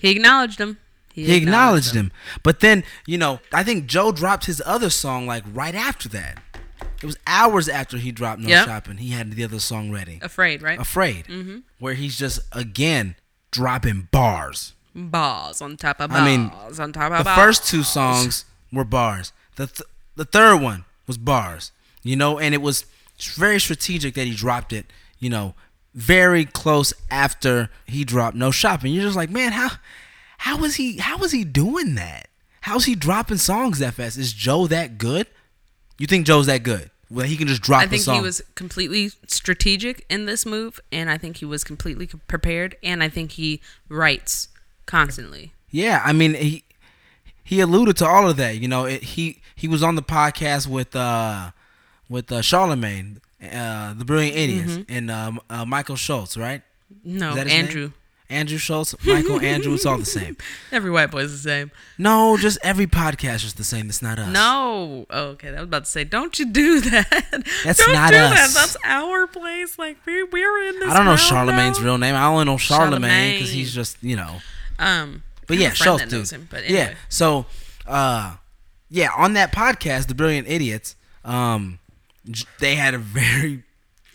[0.00, 0.78] he acknowledged him.
[1.12, 2.12] He He, acknowledged acknowledged him.
[2.42, 6.38] But then, you know, I think Joe dropped his other song like right after that.
[7.02, 8.66] It was hours after he dropped No Yep.
[8.66, 8.96] Shopping.
[8.98, 10.18] He had the other song ready.
[10.22, 10.78] Afraid, right?
[10.78, 11.24] Afraid.
[11.26, 11.58] Mm-hmm.
[11.78, 13.16] Where he's just again
[13.50, 14.72] dropping bars.
[14.94, 17.36] Bars on top of balls I mean, on top of The balls.
[17.36, 19.32] first two songs were bars.
[19.56, 21.72] The th- the third one was bars.
[22.02, 22.86] You know, and it was
[23.28, 24.86] very strategic that he dropped it,
[25.18, 25.54] you know,
[25.94, 28.92] very close after he dropped No Shopping.
[28.92, 29.70] You're just like, man, how
[30.38, 32.28] how was he how was he doing that?
[32.62, 34.18] How's he dropping songs that fast?
[34.18, 35.26] Is Joe that good?
[35.98, 36.90] You think Joe's that good?
[37.10, 41.10] Well, he can just drop I think he was completely strategic in this move, and
[41.10, 44.48] I think he was completely prepared, and I think he writes
[44.86, 45.52] constantly.
[45.70, 46.64] Yeah, I mean he
[47.42, 48.58] he alluded to all of that.
[48.58, 51.50] You know, it, he he was on the podcast with uh
[52.10, 56.60] with uh, Charlemagne, uh, the Brilliant Idiots, and um, uh, Michael Schulz, right?
[57.04, 57.64] No, his name?
[57.64, 57.92] Andrew.
[58.28, 60.36] Andrew Schulz, Michael Andrew, it's all the same.
[60.70, 61.72] Every white boy's the same.
[61.98, 63.88] No, just every podcast is the same.
[63.88, 64.32] It's not us.
[64.32, 65.04] No.
[65.10, 65.48] Oh, okay.
[65.48, 67.42] I was about to say, don't you do that.
[67.64, 68.30] That's don't not do us.
[68.30, 68.50] that.
[68.54, 69.78] That's our place.
[69.80, 70.90] Like we we're in this.
[70.90, 72.14] I don't know Charlemagne's real name.
[72.14, 74.36] I only know Charlemagne because he's just you know.
[74.78, 75.24] Um.
[75.48, 76.30] But yeah, Schulz, dude.
[76.30, 76.94] him, but Yeah.
[77.08, 77.46] So,
[77.84, 78.36] uh,
[78.88, 80.94] yeah, on that podcast, the Brilliant Idiots,
[81.24, 81.80] um,
[82.58, 83.62] they had a very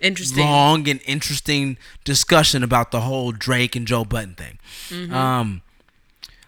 [0.01, 0.43] Interesting.
[0.43, 4.59] long and interesting discussion about the whole Drake and Joe Budden thing.
[4.89, 5.13] Mm-hmm.
[5.13, 5.61] Um,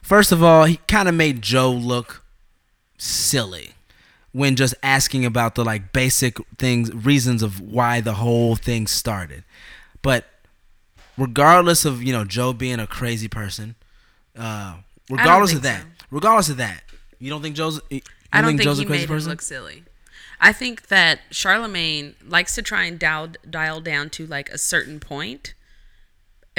[0.02, 2.24] first of all, he kind of made Joe look
[2.98, 3.72] silly
[4.32, 9.44] when just asking about the like basic things, reasons of why the whole thing started.
[10.02, 10.26] But
[11.18, 13.76] regardless of you know Joe being a crazy person,
[14.38, 14.76] uh,
[15.10, 15.88] regardless of that, so.
[16.12, 16.84] regardless of that,
[17.20, 17.82] you don't think Joe's?
[17.90, 18.02] You
[18.32, 19.30] I don't think, Joe's he a crazy made person?
[19.30, 19.84] him look silly.
[20.40, 25.00] I think that Charlemagne likes to try and dial dial down to like a certain
[25.00, 25.54] point.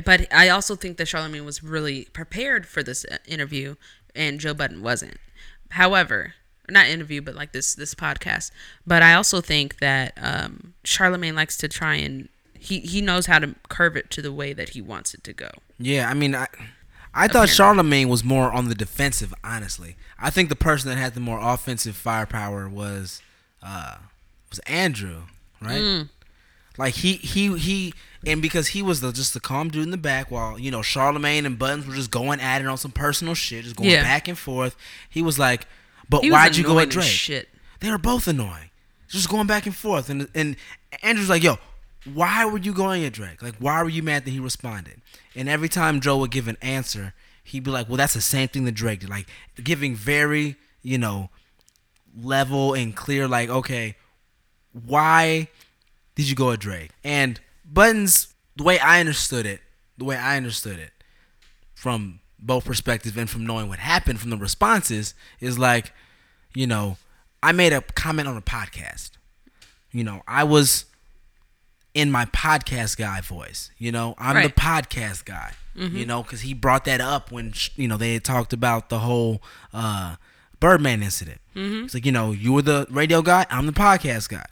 [0.05, 3.75] But I also think that Charlemagne was really prepared for this uh, interview,
[4.14, 5.19] and Joe Budden wasn't.
[5.71, 6.35] However,
[6.69, 8.51] not interview, but like this this podcast.
[8.87, 13.38] But I also think that um, Charlemagne likes to try and he he knows how
[13.38, 15.51] to curve it to the way that he wants it to go.
[15.79, 16.47] Yeah, I mean, I
[17.14, 19.33] I thought Charlemagne was more on the defensive.
[19.43, 23.23] Honestly, I think the person that had the more offensive firepower was
[23.62, 23.97] uh
[24.51, 25.23] was Andrew,
[25.61, 25.81] right?
[25.81, 26.09] Mm.
[26.79, 27.92] Like he he he,
[28.25, 30.81] and because he was the just the calm dude in the back, while you know
[30.83, 34.03] Charlemagne and Buttons were just going at it on some personal shit, just going Yeah.
[34.03, 34.77] back and forth.
[35.11, 35.66] He was like,
[36.09, 37.49] "But He why'd you go at Drake?" Shit.
[37.81, 38.71] They were both annoying.
[39.09, 40.09] Just going back and forth.
[40.11, 40.57] And and
[41.03, 41.57] Andrew's like, yo,
[42.12, 43.42] why were you going at Drake?
[43.42, 45.01] Like, why were you mad that he responded?
[45.35, 48.49] And every time Joe would give an answer, he'd be like, well, that's the same
[48.49, 49.09] thing that Drake did.
[49.09, 49.27] Like,
[49.62, 51.31] giving very, you know,
[52.20, 53.96] level and clear, like, okay,
[54.72, 55.48] why
[56.14, 56.90] did you go at Drake?
[57.04, 59.61] And Buttons, the way I understood it,
[59.96, 60.90] the way I understood it,
[61.74, 65.92] from both perspectives and from knowing what happened from the responses, is like,
[66.54, 66.96] you know,
[67.42, 69.12] I made a comment on a podcast.
[69.92, 70.85] You know, I was
[71.94, 73.70] in my podcast guy voice.
[73.78, 75.52] You know, I'm the podcast guy.
[75.96, 78.98] You know, because he brought that up when you know they had talked about the
[78.98, 79.40] whole
[79.72, 80.16] uh,
[80.61, 81.40] Birdman incident.
[81.55, 84.47] It's like you know, you were the radio guy, I'm the podcast guy.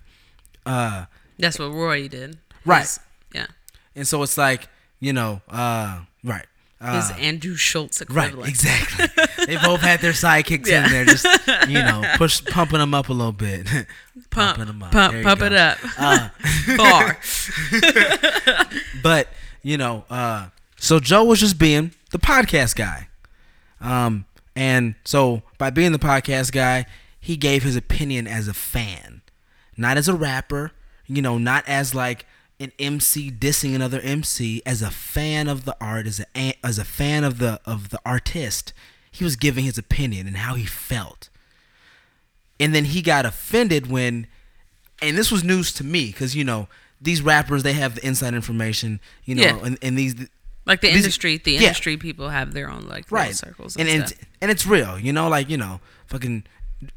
[0.65, 1.05] Uh,
[1.39, 2.39] That's what Roy did.
[2.65, 2.81] Right.
[2.81, 2.99] His-
[3.33, 3.47] yeah.
[3.95, 4.69] and so it's like
[5.01, 6.47] you know, uh, right.
[6.81, 9.07] His Uh, Andrew Schulz Right, exactly.
[9.47, 10.85] they both had their sidekicks Yeah.
[10.87, 11.25] in there, just
[11.69, 13.67] you know, push pumping them up a little bit,
[14.31, 15.47] Pump, pumping them up, pump, pump go.
[15.47, 15.79] it up.
[15.99, 16.29] Uh,
[16.77, 17.19] Bar.
[19.03, 19.29] but
[19.63, 23.09] you know, uh, so Joe was just being the podcast guy,
[23.81, 26.87] um, and so by being the podcast guy,
[27.21, 29.23] he gave his opinion as a fan,
[29.77, 30.73] not as a rapper,
[31.07, 32.27] you know, not as like
[32.61, 36.85] an MC dissing another MC, as a fan of the art, as a as a
[36.85, 38.73] fan of the of the artist.
[39.11, 41.29] He was giving his opinion and how he felt,
[42.61, 44.27] and then he got offended when
[45.03, 46.69] and this was news to me because you know
[47.01, 49.59] these rappers they have the inside information you know Yeah.
[49.65, 50.15] and, and these
[50.67, 51.61] Like the industry, the yeah.
[51.61, 55.13] industry people have their own like right circles and and, and, and it's real you
[55.13, 56.45] know like you know fucking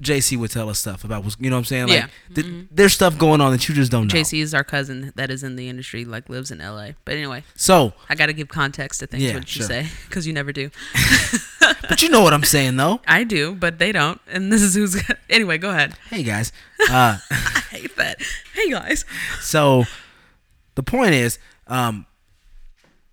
[0.03, 2.07] JC would tell us stuff about what's you know what I'm saying like Yeah.
[2.31, 2.33] Mm-hmm.
[2.33, 5.29] th- there's stuff going on that you just don't know JC is our cousin that
[5.31, 6.89] is in the industry, like lives in LA.
[7.05, 9.67] But anyway, so I got to give context to things Yeah, what you sure.
[9.67, 10.69] say because you never do.
[11.87, 14.19] but you know what I'm saying though I do, but they don't.
[14.27, 15.57] And this is who's anyway.
[15.57, 15.93] Go ahead.
[16.09, 16.51] hey guys
[16.89, 18.19] uh I hate that.
[18.53, 19.05] Hey guys.
[19.41, 19.85] so
[20.75, 22.05] the point is um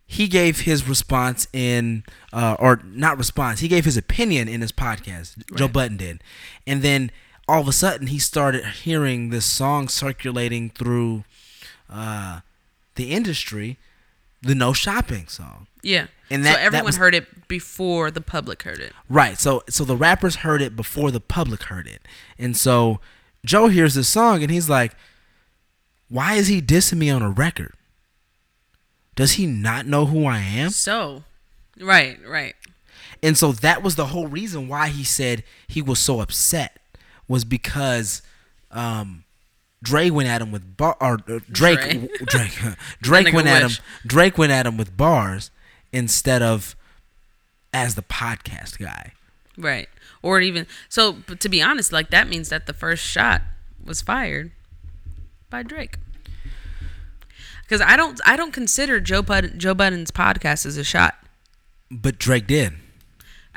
[0.07, 4.71] he gave his response in uh or not response he gave his opinion in his
[4.73, 6.23] podcast joe Budden did
[6.67, 7.11] and then
[7.49, 11.25] all of a sudden he started hearing this song circulating through
[11.91, 12.41] uh
[12.95, 13.79] the industry
[14.43, 15.67] the no shopping song.
[15.83, 16.07] Yeah.
[16.31, 18.93] And so that- that everyone was- heard it before the public heard it.
[19.09, 19.39] Right.
[19.41, 22.03] So so the rappers heard it before the public heard it.
[22.39, 23.01] And so
[23.45, 24.93] Joe hears this song and he's like,
[26.09, 27.75] Why is he dissing me on a record?
[29.17, 30.71] Does he not know who I am?
[30.71, 31.25] So,
[31.81, 32.55] right, right.
[33.23, 36.79] And so that was the whole reason why he said he was so upset
[37.27, 38.23] was because
[38.71, 39.25] um
[39.83, 42.09] Dre went at him with bar or uh, Drake Dre.
[42.27, 42.59] Drake
[43.03, 43.79] Drake went at wish.
[43.79, 45.51] him Drake went at him with bars
[45.93, 46.77] instead of
[47.73, 49.13] as the podcast guy.
[49.57, 49.89] Right.
[50.23, 53.43] Or even so but to be honest, like that means that the first shot
[53.83, 54.53] was fired
[55.49, 55.97] by Drake.
[57.69, 61.15] Cuz I don't I don't consider Joe Bud- Joe Budden's podcast as a shot.
[61.91, 62.75] But Drake did.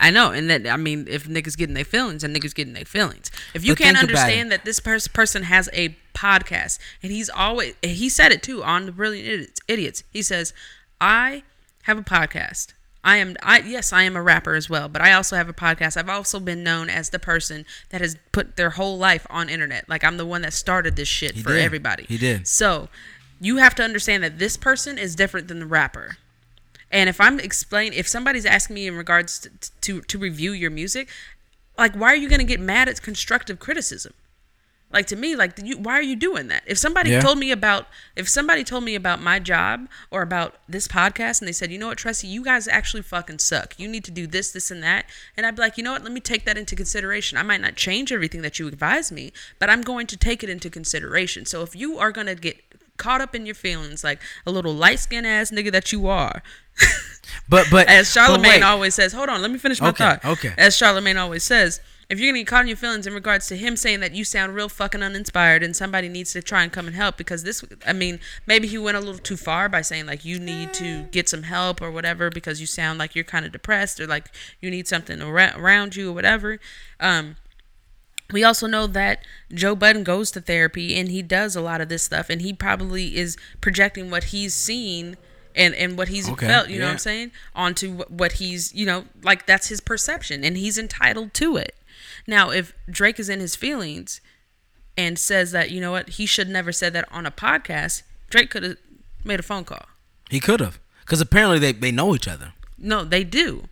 [0.01, 2.85] I know, and that I mean, if niggas getting their feelings, and niggas getting their
[2.85, 3.29] feelings.
[3.53, 7.73] If you But can't understand that this pers- person has a podcast, and he's always
[7.81, 9.61] he said it too on the Brilliant Idiots.
[9.67, 10.03] Idiots.
[10.11, 10.53] He says,
[11.01, 11.43] "I
[11.83, 12.67] have a podcast.
[13.03, 15.53] I am I yes, I am a rapper as well, but I also have a
[15.53, 15.97] podcast.
[15.97, 19.89] I've also been known as the person that has put their whole life on internet.
[19.89, 21.61] Like I'm the one that started this shit He for did.
[21.61, 22.05] everybody.
[22.07, 22.47] He did.
[22.47, 22.87] So,
[23.39, 26.17] you have to understand that this person is different than the rapper.
[26.91, 29.49] And if I'm explain, if somebody's asking me in regards to,
[29.81, 31.07] to to review your music,
[31.77, 34.13] like why are you gonna get mad at constructive criticism?
[34.91, 36.63] Like to me, like you, why are you doing that?
[36.65, 37.21] If somebody Yeah.
[37.21, 41.47] told me about, if somebody told me about my job or about this podcast, and
[41.47, 43.75] they said, you know what, Tressie, you guys actually fucking suck.
[43.77, 45.05] You need to do this, this, and that,
[45.37, 47.37] and I'd be like, you know what, let me take that into consideration.
[47.37, 50.49] I might not change everything that you advise me, but I'm going to take it
[50.49, 51.45] into consideration.
[51.45, 52.57] So if you are gonna get
[52.99, 56.43] caught up in your feelings, like a little light skinned ass nigga that you are.
[57.47, 60.25] But but As Charlemagne always says, hold on, let me finish my Okay, thought.
[60.25, 60.53] okay.
[60.57, 63.55] As Charlemagne always says, if you're gonna get caught in your feelings in regards to
[63.55, 66.87] him saying that you sound real fucking uninspired and somebody needs to try and come
[66.87, 70.07] and help because this, I mean, maybe he went a little too far by saying
[70.07, 73.45] like you need to get some help or whatever because you sound like you're kind
[73.45, 74.25] of depressed or like
[74.59, 76.57] you need something around you or whatever.
[76.99, 77.35] Um,
[78.31, 81.89] we also know that Joe Budden goes to therapy and he does a lot of
[81.89, 85.17] this stuff and he probably is projecting what he's seen
[85.55, 86.91] and, and what he's Okay, felt, you know what.
[86.93, 91.33] I'm saying, onto what, what he's, you know, like that's his perception and he's entitled
[91.35, 91.75] to it.
[92.27, 94.21] Now, if Drake is in his feelings
[94.97, 98.51] and says that, you know what, he should never said that on a podcast, Drake
[98.51, 98.77] could have
[99.23, 99.85] made a phone call.
[100.29, 100.79] He could have.
[101.01, 102.53] Because apparently they, they know each other.
[102.77, 103.63] No, they do.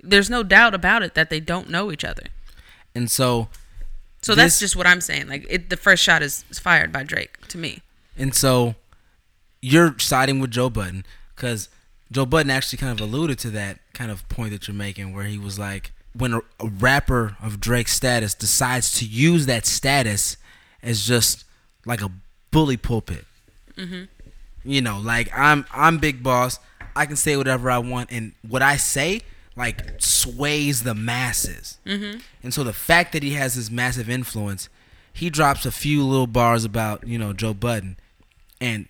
[0.00, 2.24] There's no doubt about it that they don't know each other.
[2.96, 3.48] And so
[4.22, 5.28] So that's just what I'm saying.
[5.28, 7.82] Like it, the first shot is, is fired by Drake to me.
[8.16, 8.74] and so
[9.60, 11.04] you're siding with Joe Budden
[11.34, 11.68] because
[12.10, 15.24] Joe Budden actually kind of alluded to that kind of point that you're making, where
[15.24, 20.36] he was like, when a, a rapper of Drake's status decides to use that status
[20.82, 21.44] as just
[21.84, 22.10] like a
[22.50, 23.24] bully pulpit.
[23.76, 24.04] Mm-hmm.
[24.64, 26.58] You know, like I'm I'm big boss.
[26.94, 29.20] I can say whatever I want, and what I say
[29.56, 31.78] like sways the masses.
[31.86, 32.18] Mm-hmm.
[32.42, 34.68] And so the fact that he has this massive influence,
[35.12, 37.96] he drops a few little bars about you know Joe Budden,
[38.60, 38.86] and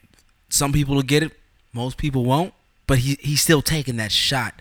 [0.48, 1.32] some people will get it,
[1.72, 2.52] most people won't.
[2.86, 4.60] But he he's still taking that shot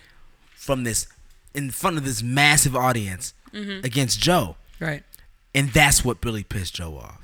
[0.55, 1.07] from this
[1.53, 5.03] in front of this massive audience against Joe Right.
[5.53, 7.21] and that's what really pissed Joe off.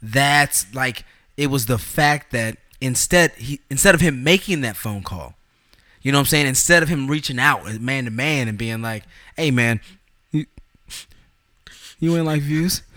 [0.00, 1.04] That's like
[1.36, 5.34] it was the fact that instead he instead of him making that phone call,
[6.02, 6.46] you know what I'm saying?
[6.46, 9.04] Instead of him reaching out man to man and being like,
[9.36, 9.80] "Hey man,
[10.30, 10.46] you,
[11.98, 12.82] you ain't like views."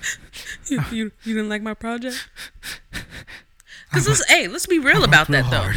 [0.68, 2.30] You, you, you didn't like my project?
[3.94, 5.70] Cause let's hey, let's be real about that though.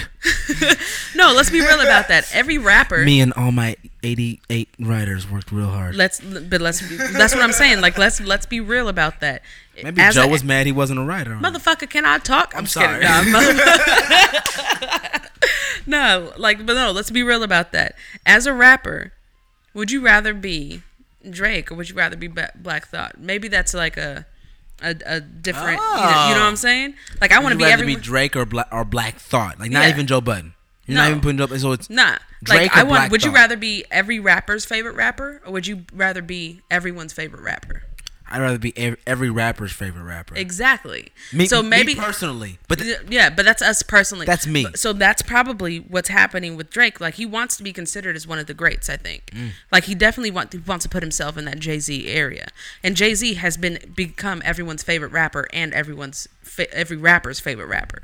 [1.18, 2.30] no, let's be real about that.
[2.32, 5.96] Every rapper, Me and all my 88 writers worked real hard.
[5.96, 7.80] let's but let's be, that's what I'm saying.
[7.80, 9.42] Like let's let's be real about that.
[9.82, 11.32] Maybe As Joe a- was mad he wasn't a writer.
[11.34, 12.54] Motherfucker, can I talk?
[12.56, 13.04] I'm, just sorry.
[13.04, 13.32] kidding.
[13.32, 13.40] No,
[15.86, 17.94] no, like, but no, let's be real about that.
[18.26, 19.12] As a rapper,
[19.74, 20.82] would you rather be
[21.28, 23.18] Drake or would you rather be Black Thought?
[23.18, 24.26] Maybe that's like a
[24.82, 26.94] a, a different, you, know, you know what I'm saying?
[27.20, 29.70] Like, I want to be rather every be Drake or Black or Black Thought, like
[29.70, 29.90] not Yeah.
[29.90, 30.54] even Joe Budden.
[30.86, 31.02] You're No.
[31.04, 31.56] not even putting Joe.
[31.56, 33.00] So it's Nah, Drake like I want.
[33.02, 37.12] Black would you rather be every rapper's favorite rapper, or would you rather be everyone's
[37.12, 37.84] favorite rapper?
[38.34, 40.34] I'd rather be every, every rapper's favorite rapper.
[40.34, 41.12] Exactly.
[41.32, 44.26] Me, so maybe personally, but th- yeah, but that's us personally.
[44.26, 44.66] That's me.
[44.74, 47.00] So that's probably what's happening with Drake.
[47.00, 48.90] Like he wants to be considered as one of the greats.
[48.90, 49.26] I think.
[49.26, 49.50] Mm.
[49.70, 52.48] Like he definitely want, wants to put himself in that Jay Z area,
[52.82, 57.68] and Jay Z has been become everyone's favorite rapper and everyone's fa- every rapper's favorite
[57.68, 58.02] rapper.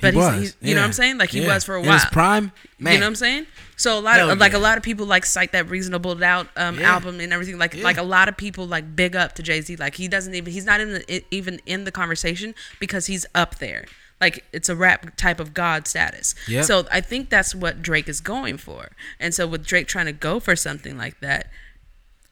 [0.00, 1.18] But he he's, he's you know what I'm saying?
[1.18, 1.54] Like he Yeah.
[1.54, 1.98] was for a In while.
[1.98, 2.94] his prime, man.
[2.94, 3.46] You know what I'm saying?
[3.76, 6.48] So a lot Hell of like a lot of people like cite that reasonable doubt
[6.56, 6.92] um, Yeah.
[6.94, 7.58] album and everything.
[7.58, 7.84] Like Yeah.
[7.84, 9.76] like a lot of people like big up to Jay Z.
[9.76, 13.56] Like he doesn't even he's not in the, even in the conversation because he's up
[13.58, 13.86] there.
[14.20, 16.34] Like it's a rap type of god status.
[16.46, 16.64] Yep.
[16.66, 18.90] So I think that's what Drake is going for.
[19.18, 21.50] And so with Drake trying to go for something like that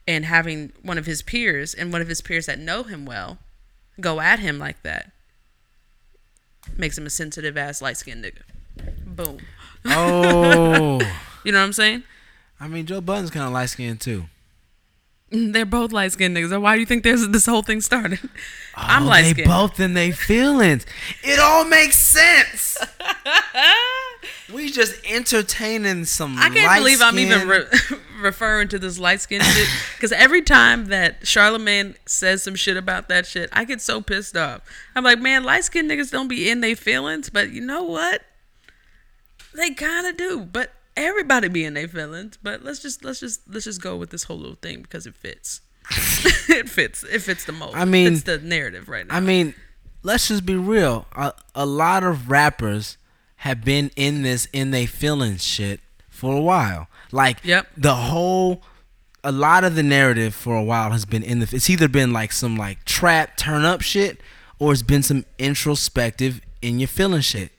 [0.06, 3.38] and having one of his peers and one of his peers that know him well
[4.00, 5.10] go at him like that
[6.76, 8.42] makes him a sensitive ass light skinned nigga.
[9.06, 9.38] Boom.
[9.86, 11.00] Oh,
[11.44, 12.02] You know what I'm saying?
[12.60, 14.24] I mean Joe Budden's kind of light skinned too.
[15.30, 16.48] They're both light skinned niggas.
[16.48, 18.20] So why do you think there's this whole thing started?
[18.22, 18.28] Oh,
[18.76, 20.86] I'm Oh, light They both in their feelings.
[21.22, 22.78] It all makes sense.
[24.52, 26.38] we just entertaining some.
[26.38, 27.66] I can't believe I'm even re-
[28.20, 29.68] referring to this light skinned shit.
[29.96, 34.36] Because every time that Charlemagne says some shit about that shit, I get so pissed
[34.36, 34.62] off.
[34.94, 38.22] I'm like, man, light skinned niggas don't be in their feelings, but you know what?
[39.54, 40.40] They kind of do.
[40.50, 42.38] But everybody be in their feelings.
[42.42, 45.14] But let's just let's just let's just go with this whole little thing because it
[45.14, 45.60] fits.
[46.48, 47.02] it fits.
[47.04, 47.74] It fits the mold.
[47.74, 49.14] I mean- it's the narrative right now.
[49.16, 49.54] I mean,
[50.02, 51.06] let's just be real.
[51.16, 52.98] A, a lot of rappers
[53.42, 56.88] have been in this in they feelings shit for a while.
[57.12, 57.68] Like Yep.
[57.76, 58.62] the whole
[59.24, 62.12] a lot of the narrative for a while has been in the it's either been
[62.12, 64.20] like some like trap turn up shit
[64.58, 67.52] or it's been some introspective in your feeling shit.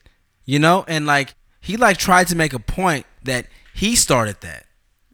[0.45, 0.83] You know?
[0.87, 4.65] And like he like tried to make a point that he started that.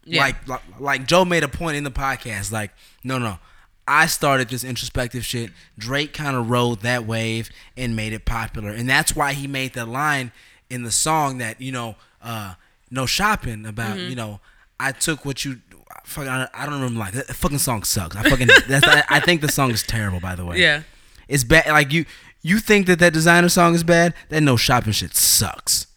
[0.03, 0.21] Yeah.
[0.21, 2.71] Like, like like Joe made a point in the podcast like
[3.03, 3.39] no no
[3.87, 5.51] I started this introspective shit.
[5.77, 8.69] Drake kind of rode that wave and made it popular.
[8.69, 10.31] And that's why he made that line
[10.71, 12.55] in the song that, you know, uh,
[12.89, 14.09] no shopping about, Mm-hmm.
[14.09, 14.39] you know,
[14.79, 15.61] I took what you
[16.03, 18.15] fucking I I don't remember like that fucking song sucks.
[18.15, 20.59] I fucking that's I, I think the song is terrible by the way.
[20.59, 20.81] yeah.
[21.27, 22.05] It's bad like you
[22.41, 24.13] you think that that designer song is bad?
[24.29, 25.87] That no shopping shit sucks.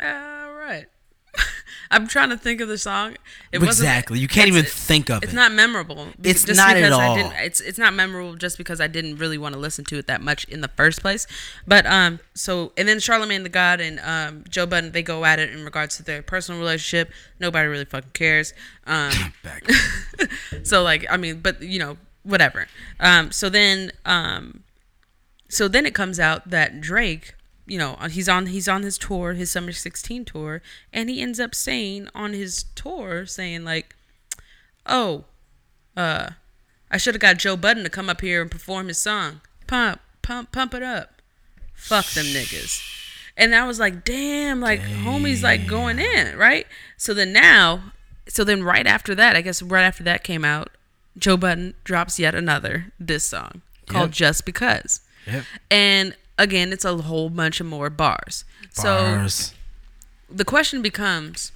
[0.00, 0.86] All right.
[1.90, 3.16] I'm trying to think of the song.
[3.52, 4.18] It wasn't- Exactly.
[4.20, 5.26] You can't even think of It's it.
[5.26, 6.08] It's not memorable.
[6.22, 7.16] It's not at because I all.
[7.16, 10.06] didn't, it's it's not memorable just because I didn't really want to listen to it
[10.06, 11.26] that much in the first place.
[11.66, 15.38] But um, so and then Charlemagne the God and um Joe Budden they go at
[15.40, 17.12] it in regards to their personal relationship.
[17.40, 18.54] Nobody really fucking cares.
[18.86, 19.68] Um, Back.
[20.62, 22.66] so like I mean, but you know whatever.
[23.00, 24.62] Um, so then um,
[25.48, 27.34] so then it comes out that Drake,
[27.66, 31.40] you know, he's on he's on his tour, his Summer 16 tour, and he ends
[31.40, 33.94] up saying on his tour saying like,
[34.86, 35.24] "Oh,
[35.96, 36.30] uh,
[36.90, 39.40] I should have got Joe Budden to come up here and perform his song.
[39.66, 41.22] Pump, pump, pump it up.
[41.72, 42.82] Fuck them niggas."
[43.36, 46.66] And I was like, "Damn, like homie's like going in, right?"
[46.98, 47.92] So then now,
[48.28, 50.68] so then right after that, I guess right after that came out,
[51.16, 54.16] Joe Budden drops yet another this song called Yep.
[54.16, 55.44] "Just Because." Yep.
[55.70, 58.44] And again, it's a whole bunch of more bars.
[58.70, 59.54] So Bars.
[60.30, 61.52] the question becomes,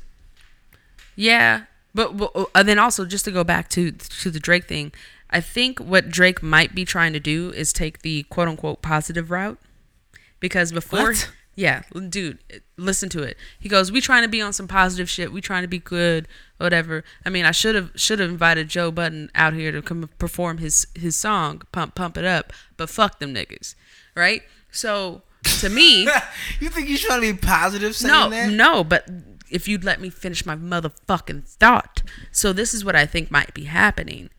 [1.16, 1.62] yeah,
[1.94, 4.92] but, but uh, then also just to go back to to the Drake thing,
[5.30, 9.30] I think what Drake might be trying to do is take the quote unquote positive
[9.30, 9.58] route,
[10.40, 11.10] because before.
[11.10, 11.30] What?
[11.56, 12.38] Yeah, dude,
[12.76, 13.36] listen to it.
[13.58, 15.32] He goes, "We trying to be on some positive shit.
[15.32, 18.92] We trying to be good, whatever." I mean, I should have should have invited Joe
[18.92, 23.18] Budden out here to come perform his his song, "Pump Pump It Up," but fuck
[23.18, 23.74] them niggas,
[24.14, 24.44] right?
[24.70, 25.22] So
[25.60, 26.08] to me,
[26.60, 28.50] you think you're trying to be positive saying no, that?
[28.50, 29.08] no, but
[29.50, 32.02] if you'd let me finish my motherfucking thought.
[32.30, 34.30] So this is what I think might be happening.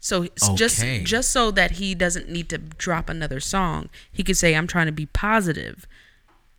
[0.00, 4.36] So it's just just so that he doesn't need to drop another song, he could
[4.36, 5.86] say I'm trying to be positive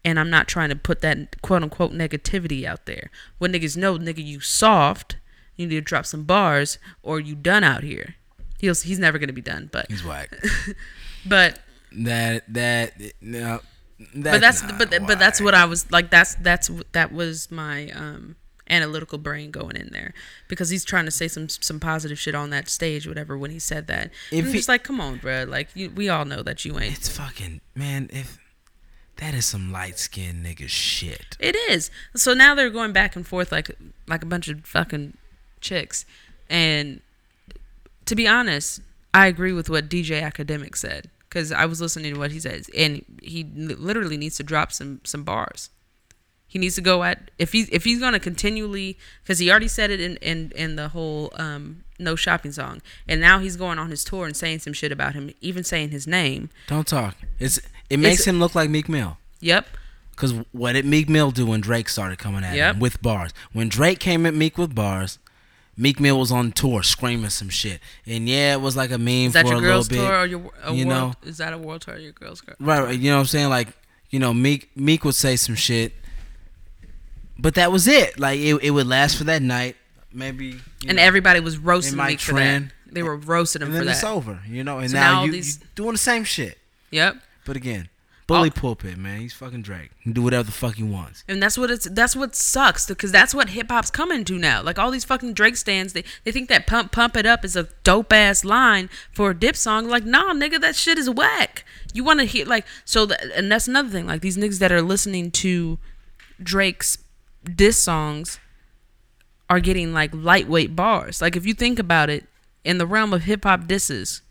[0.03, 3.09] and I'm not trying to put that quote unquote negativity out there.
[3.37, 5.17] When niggas know, nigga, you soft,
[5.55, 8.15] you need to drop some bars or you done out here.
[8.59, 10.37] He'll, he's never gonna be done, but He's whack.
[11.25, 11.59] but
[11.91, 13.59] that that no.
[14.15, 16.09] but that's but but that's what I was like.
[16.09, 18.35] That's that's that was my um
[18.69, 20.13] analytical brain going in there
[20.47, 23.37] because he's trying to say some some positive shit on that stage, whatever.
[23.37, 25.45] When he said that, If I'm he- just like, come on, bro.
[25.47, 26.95] Like you, we all know that you ain't.
[26.97, 28.09] It's fucking man.
[28.13, 28.37] If
[29.17, 31.35] that is some light skinned nigga shit.
[31.39, 31.91] It is.
[32.15, 33.71] So now they're going back and forth like
[34.07, 35.17] like a bunch of fucking
[35.61, 36.05] chicks.
[36.49, 37.01] And
[38.05, 38.81] to be honest,
[39.13, 42.69] I agree with what DJ Akademiks said because I was listening to what he says,
[42.75, 45.69] and he literally needs to drop some some bars.
[46.47, 49.91] He needs to go at if he's if he's gonna continually because he already said
[49.91, 53.89] it in in in the whole um no shopping song, and now he's going on
[53.89, 56.49] his tour and saying some shit about him, even saying his name.
[56.67, 57.15] Don't talk.
[57.39, 59.17] It's it makes It's- him look like Meek Mill.
[59.41, 59.67] Yep.
[60.15, 62.75] Cause what did Meek Mill do when Drake started coming at Yep.
[62.75, 63.31] him with bars?
[63.53, 65.17] When Drake came at Meek with bars,
[65.81, 69.27] Meek Mill was on tour screaming some shit, and yeah, it was like a meme
[69.27, 70.09] Is that for your a girls little bit.
[70.09, 71.15] tour or your a you world?
[71.23, 71.29] know?
[71.29, 72.55] Is that a world tour or your girls tour?
[72.59, 73.47] Right, right, you know what I'm saying?
[73.49, 73.69] Like,
[74.09, 75.93] you know, Meek Meek would say some shit,
[77.37, 78.19] but that was it.
[78.19, 79.75] Like, it, it would last for that night,
[80.13, 80.59] maybe.
[80.87, 82.63] and know, everybody was roasting Meek for that.
[82.91, 84.11] They were roasting him and for then it's that.
[84.11, 84.79] over, you know.
[84.79, 86.57] And So now, now you, these- you doing the same shit.
[86.91, 87.17] Yep.
[87.45, 87.87] But again,
[88.29, 89.19] Bully pulpit, man.
[89.19, 89.91] He's fucking Drake.
[89.97, 91.23] He can do whatever the fuck he wants.
[91.27, 94.61] And that's what it's that's what sucks because that's what hip hop's coming to now.
[94.61, 97.55] Like all these fucking Drake stands, they, they think that pump pump it up is
[97.55, 99.87] a dope ass line for a dip song.
[99.87, 101.65] Like, nah, nigga, that shit is whack.
[101.93, 104.07] You want to hear like so, and that's another thing.
[104.07, 105.79] Like these niggas that are listening to
[106.41, 106.99] Drake's
[107.43, 108.39] diss songs
[109.49, 111.21] are getting like lightweight bars.
[111.21, 112.25] Like if you think about it,
[112.63, 114.21] in the realm of hip hop disses,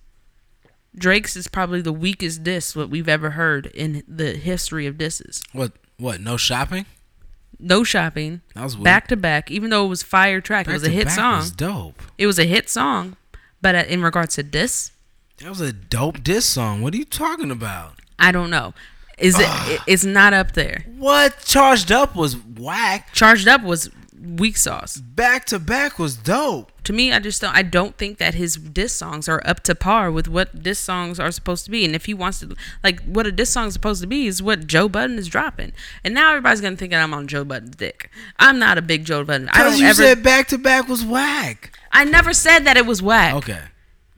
[0.97, 5.43] Drake's is probably the weakest diss what we've ever heard in the history of disses.
[5.53, 5.72] What?
[5.99, 6.20] What?
[6.20, 6.86] No shopping?
[7.61, 8.41] No shopping.
[8.55, 8.84] That was weird.
[8.84, 9.51] back to back.
[9.51, 11.36] Even though it was fire track, it was a hit Back song.
[11.39, 12.03] Was dope.
[12.16, 13.16] It was a hit song,
[13.61, 14.93] but uh, in regards to this,
[15.39, 16.82] That was a dope diss song.
[16.82, 17.95] What are you talking about?
[18.18, 18.74] I don't know.
[19.18, 19.49] Is it?
[19.68, 20.84] it- It's not up there.
[20.97, 21.41] What?
[21.45, 23.12] Charged up was whack.
[23.12, 23.91] Charged up was
[24.21, 24.97] weak sauce.
[24.99, 26.73] Back to back was dope.
[26.85, 27.55] To me, I just don't.
[27.55, 31.21] I don't think that his diss songs are up to par with what diss songs
[31.21, 31.85] are supposed to be.
[31.85, 34.43] And if he wants to, like, what a diss song is supposed to be is
[34.43, 35.73] what Joe Budden is dropping.
[36.03, 38.11] And now everybody's gonna think that I'm on Joe Budden's dick.
[38.39, 39.49] I'm not a big Joe Budden.
[39.51, 40.03] I Because don't you ever.
[40.03, 41.79] said back to back was whack.
[41.93, 43.35] I never said that it was whack.
[43.35, 43.61] Okay.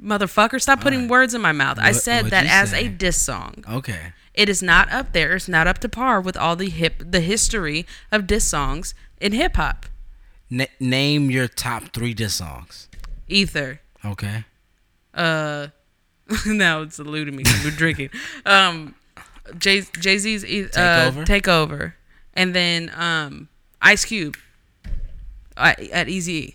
[0.02, 1.10] Motherfucker, stop putting Alright.
[1.10, 1.78] words in my mouth.
[1.78, 2.86] I said that as say?
[2.86, 3.64] a diss song.
[3.70, 4.12] Okay.
[4.32, 5.34] It is not up there.
[5.36, 9.32] It's not up to par with all the hip the history of diss songs in
[9.32, 9.86] hip hop.
[10.50, 12.88] N- name your top three diss songs.
[13.28, 13.80] Ether.
[14.04, 14.44] Okay.
[15.14, 15.68] Uh
[16.46, 17.44] now it's eluding me.
[17.64, 18.10] we're drinking.
[18.46, 18.94] Um
[19.58, 21.26] Jay Jay Z's uh, Takeover?
[21.26, 21.94] take over.
[22.34, 23.48] And then um
[23.82, 24.36] Ice Cube
[25.56, 26.54] uh, at Eazy.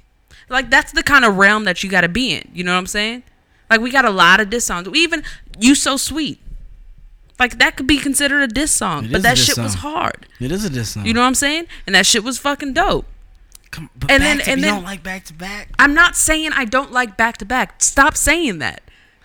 [0.50, 2.50] Like that's the kind of realm that you gotta be in.
[2.54, 3.24] You know what I'm saying?
[3.70, 4.90] Like we got a lot of diss songs.
[4.90, 5.24] We even
[5.60, 6.40] You So Sweet.
[7.40, 9.06] Like that could be considered a diss song.
[9.06, 10.28] It but that shit was hard.
[10.40, 11.06] It is a diss song.
[11.06, 11.68] You know what I'm saying?
[11.86, 13.06] And that shit was fucking dope.
[13.76, 15.70] Come, and then- to, and you then- don't like back to back.
[15.78, 17.82] I'm not saying I don't like back to back.
[17.84, 18.82] Stop saying that.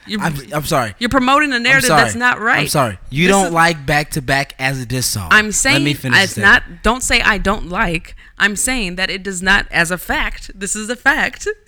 [0.06, 0.94] You're, I'm, I'm sorry.
[0.98, 2.60] you're promoting a narrative that's not right.
[2.60, 2.98] I'm sorry.
[3.10, 5.28] You This don't is- like back to back as a diss song.
[5.30, 6.62] I'm saying Let me finish it's not.
[6.82, 8.16] Don't say I don't like.
[8.38, 10.50] I'm saying that it does not, as a fact.
[10.58, 11.46] This is a fact.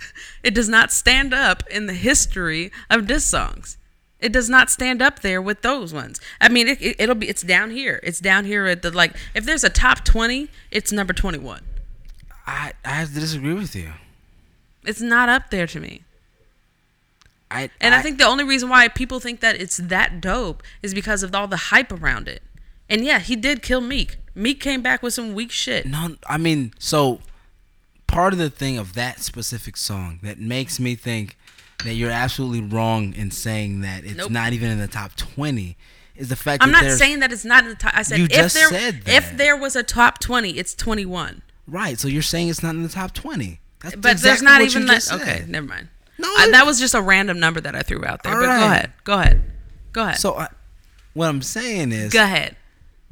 [0.42, 3.76] It does not stand up in the history of diss songs.
[4.18, 6.20] It does not stand up there with those ones.
[6.40, 7.28] I mean, it, it, it'll be.
[7.28, 8.00] It's down here.
[8.02, 9.14] It's down here at the like.
[9.36, 11.62] If there's a top twenty, it's number twenty one.
[12.46, 13.92] I, I have to disagree with you.
[14.84, 16.02] It's not up there to me.
[17.50, 20.94] I And I, think the only reason why people think that it's that dope is
[20.94, 22.42] because of all the hype around it.
[22.88, 24.16] And yeah, he did kill Meek.
[24.34, 25.86] Meek came back with some weak shit.
[25.86, 26.16] no.
[26.26, 27.20] I mean, so
[28.06, 31.36] part of the thing of that specific song that makes me think
[31.84, 34.30] that you're absolutely wrong in saying that it's Nope.
[34.30, 35.76] not even in the top twenty
[36.16, 37.96] is the fact I'm that not saying that it's not in the top.
[37.96, 41.42] I said You if just there said if there was a top 20, it's 21.
[41.66, 41.98] Right.
[41.98, 43.60] So you're saying it's not in the top twenty.
[43.80, 45.12] That's But exactly there's not what even that.
[45.12, 45.88] Okay, never mind.
[46.18, 48.32] No, I- that was just a random number that I threw out there.
[48.34, 48.92] All but go ahead.
[49.04, 49.42] Go ahead.
[49.92, 50.18] Go ahead.
[50.18, 50.48] So I,
[51.14, 52.56] what I'm saying is go ahead.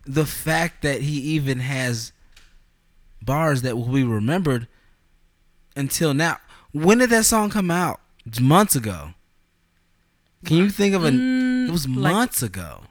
[0.07, 2.13] the fact that he even has
[3.23, 4.69] bars that will be remembered
[5.77, 6.39] until now.
[6.73, 8.01] When did that song come out?
[8.25, 9.11] It's months ago.
[10.45, 11.67] Can you think of an?
[11.69, 12.83] it was Mm, like- months ago.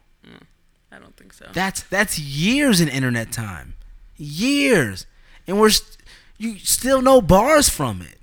[0.91, 1.45] I don't think so.
[1.53, 3.75] That's that's years in internet time,
[4.17, 5.05] years,
[5.49, 5.97] and we're st-
[6.37, 8.15] you still know bars from it.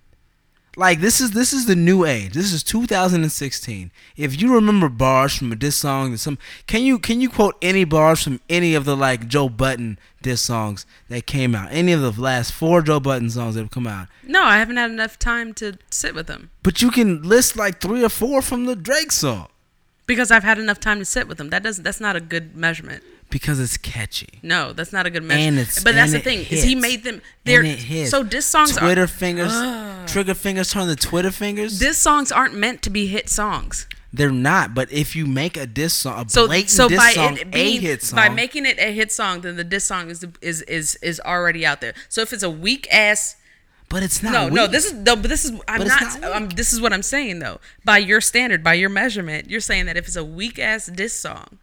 [0.78, 2.34] Like this is this is the new age.
[2.34, 3.90] This is 2016.
[4.16, 7.84] If you remember bars from a diss song, some can you can you quote any
[7.84, 11.68] bars from any of the like Joe Budden diss songs that came out?
[11.70, 14.08] Any of the last four Joe Budden songs that have come out?
[14.22, 17.80] no, I haven't had enough time to sit with them But you can list like
[17.80, 19.48] three or four from the Drake song
[20.06, 21.50] because I've had enough time to sit with them.
[21.50, 21.84] That doesn't.
[21.84, 23.02] That's not a good measurement.
[23.30, 24.38] Because it's catchy.
[24.42, 25.40] No, that's not a good measure.
[25.40, 27.22] And it's- but that's and the it thing is he made them.
[27.44, 28.10] They're And it hits.
[28.10, 30.04] so diss songs Twitter are fingers, ah.
[30.06, 31.78] trigger fingers turn to Twitter fingers.
[31.78, 33.86] diss songs aren't meant to be hit songs.
[34.12, 37.12] They're not, but if you make a diss song, a So blatant so diss by
[37.12, 40.08] song, being a hit song, by making it a hit song, then the diss song
[40.10, 41.92] is is is is already out there.
[42.08, 43.36] So if it's a weak ass
[43.88, 44.32] but it's not.
[44.32, 46.20] no, no, this is no, but this is I'm not.
[46.20, 47.60] not I'm, this is what I'm saying though.
[47.84, 51.12] By your standard, by your measurement, you're saying that if it's a weak ass diss
[51.12, 51.58] song,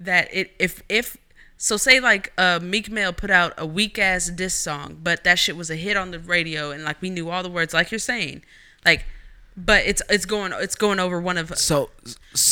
[0.00, 1.16] that it if if
[1.56, 5.38] so say like uh, Meek Mill put out a weak ass diss song, but that
[5.38, 7.90] shit was a hit on the radio and like we knew all the words, like
[7.90, 8.42] you're saying,
[8.84, 9.04] like,
[9.56, 11.90] but it's it's going it's going over one of so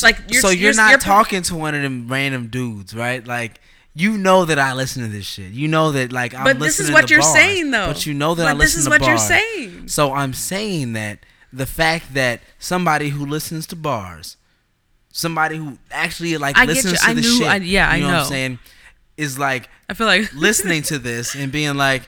[0.03, 3.25] Like, you're- so you're, you're- not you're talking to one of them random dudes, right?
[3.25, 3.61] Like
[3.95, 5.53] you know that I listen to this shit.
[5.53, 7.87] You know that like I'm But this is what you're bars, saying, though.
[7.87, 9.27] But you know that I But this listen is to what you're bars.
[9.27, 9.87] saying.
[9.87, 11.19] So I'm saying that
[11.51, 14.35] the fact that somebody who listens to bars,
[15.17, 18.01] somebody who actually like I listens to I the knew- shit, I- yeah, I you
[18.03, 18.19] know, what know.
[18.23, 18.59] I'm saying,
[19.17, 22.07] is like I feel like listening to this and being like,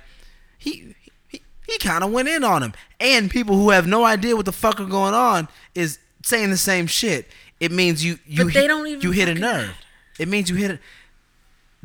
[0.59, 0.95] he
[1.27, 2.73] he, he kind of went in on him.
[2.99, 6.57] And people who have no idea what the fuck are going on is saying the
[6.57, 7.27] same shit.
[7.59, 9.73] It means you you But they hit- don't even you hit a nerve.
[10.19, 10.79] It means you hit a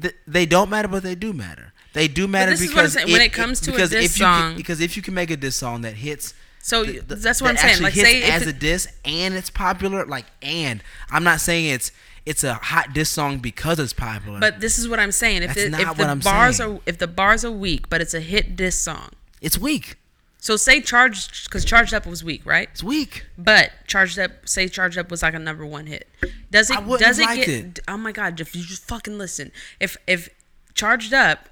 [0.03, 1.73] th- they don't matter, but they do matter.
[1.95, 3.13] They do matter this is what I'm because.
[3.13, 5.15] When it comes to a because diss if you can- song- because if you can
[5.15, 6.35] make a diss song that hits.
[6.67, 7.83] So th- th- that's what I'm saying.
[7.83, 11.93] Like say as it- a diss and it's popular, like and I'm not saying it's
[12.25, 14.41] it's a hot diss song because it's popular.
[14.41, 15.43] But this is what I'm saying.
[15.43, 16.77] If That's it, not if what the I'm bars saying.
[16.77, 19.11] are if the bars are weak, but it's a hit diss song.
[19.43, 19.97] it's weak.
[20.39, 22.69] So say charged because charged up was weak, right?
[22.73, 23.27] It's weak.
[23.37, 26.09] But charged up, say charged up was like a number one hit.
[26.51, 26.79] Does it?
[26.99, 27.49] Does it get?
[27.49, 27.81] it.
[27.89, 28.41] Oh my god!
[28.41, 30.31] If you just fucking listen, if if
[30.75, 31.51] charged up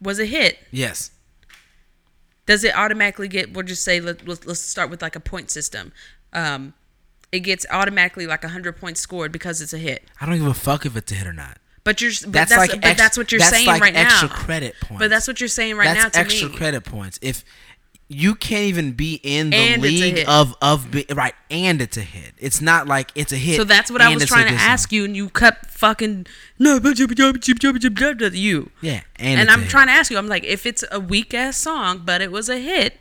[0.00, 1.10] was a hit, Yes.
[2.48, 3.52] Does it automatically get?
[3.52, 5.92] We'll just say let, let's let's start with like a point system.
[6.32, 6.72] Um,
[7.30, 10.02] it gets automatically like a hundred points scored because it's a hit.
[10.18, 11.58] I don't give a fuck if it's a hit or not.
[11.84, 13.94] But you're, but That's that's, like but ex- that's what you're that's saying like right
[13.94, 14.34] extra now.
[14.34, 14.98] credit points.
[14.98, 16.56] But that's what you're saying right That's now to extra me.
[16.56, 17.18] credit points.
[17.22, 17.44] If
[18.08, 22.02] you can't even be in the And league of of be, right, and it's a
[22.02, 22.32] hit.
[22.38, 23.56] It's not like it's a hit.
[23.56, 26.26] So that's what I was trying to ask you, and you kept fucking
[26.58, 28.70] no, but you, you.
[28.80, 29.70] Yeah, and, And I'm hit.
[29.70, 32.48] trying to ask you, I'm like, if it's a weak ass song, but it was
[32.48, 32.98] a hit,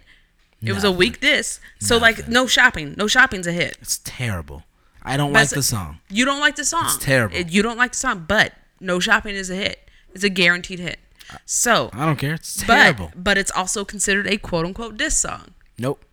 [0.61, 1.59] it was a weak diss.
[1.79, 3.77] So like, no shopping, no shopping's a hit.
[3.81, 4.63] It's terrible.
[5.03, 5.99] I don't like the song.
[6.09, 6.83] You don't like the song.
[6.85, 7.37] It's terrible.
[7.37, 9.89] You don't like the song, but no shopping is a hit.
[10.13, 10.99] It's a guaranteed hit.
[11.45, 12.35] So, I don't care.
[12.35, 13.11] It's terrible.
[13.13, 15.53] but but it's also considered a quote unquote diss song.
[15.77, 16.03] nope.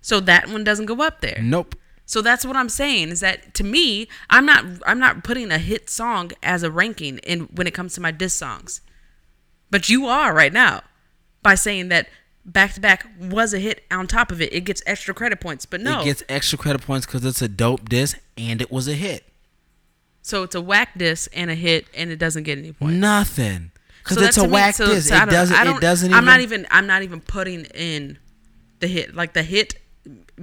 [0.00, 1.38] So that one doesn't go up there.
[1.42, 1.74] Nope.
[2.06, 5.58] So that's what I'm saying is that to me, I'm not I'm not putting a
[5.58, 8.80] hit song as a ranking in when it comes to my diss songs.
[9.70, 10.82] But you are right now
[11.42, 12.08] by saying that
[12.46, 14.50] back to back was a hit on top of it.
[14.52, 15.66] It gets extra credit points.
[15.66, 16.00] But no.
[16.00, 19.24] It gets extra credit points because it's a dope diss and it was a hit.
[20.22, 22.94] so it's a whack diss and a hit and it doesn't get any points.
[22.94, 23.72] Nothing.
[24.02, 25.08] Because So it's a whack so- diss.
[25.08, 25.56] so it doesn't.
[25.56, 26.12] I It doesn't.
[26.14, 28.18] I'm not even I'm not even putting in
[28.80, 29.14] the hit.
[29.14, 29.74] Like the hit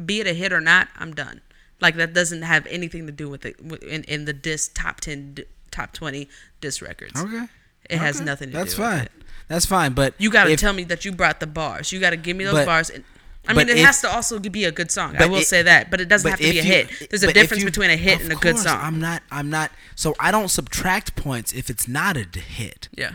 [0.05, 1.41] be it a hit or not, I'm done.
[1.81, 5.37] Like that doesn't have anything to do with it in, in the disc top 10
[5.71, 6.27] top 20
[6.61, 7.19] disc records.
[7.19, 7.45] Okay.
[7.89, 9.09] It has nothing to That's do with That's fine.
[9.47, 9.93] That's fine.
[9.93, 11.91] But You got to tell me that you brought the bars.
[11.91, 12.89] You got to give me those But- bars.
[12.89, 13.03] And,
[13.47, 15.15] I mean, it if- has to also be a good song.
[15.19, 17.09] I will it- say that, but it doesn't but have to be a you- hit.
[17.11, 18.79] There's a difference you- between a hit and a good song.
[18.81, 19.21] I'm not.
[19.31, 19.71] I'm not.
[19.95, 22.89] So I don't subtract points if it's not a hit.
[22.97, 23.11] yeah.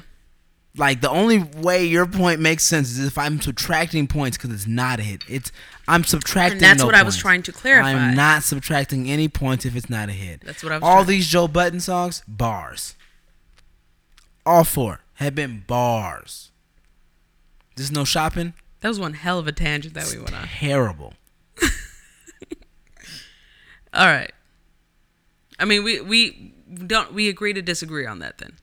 [0.77, 4.67] Like the only way your point makes sense is if I'm subtracting points because it's
[4.69, 5.25] not a hit.
[5.29, 5.51] It's
[5.89, 6.59] I'm subtracting.
[6.59, 7.91] And that's no what I was trying to clarify.
[7.91, 10.43] I'm not subtracting any points if it's not a hit.
[10.45, 12.95] That's what I was All trying- these Joe Budden songs, bars.
[14.47, 16.51] All four have been bars.
[17.77, 18.55] There's no shopping.
[18.81, 20.47] That was one hell of a tangent that we went on.
[20.47, 21.15] Terrible.
[23.93, 24.33] All right.
[25.59, 26.55] I mean, we we
[26.87, 28.57] don't we agree to disagree on that then.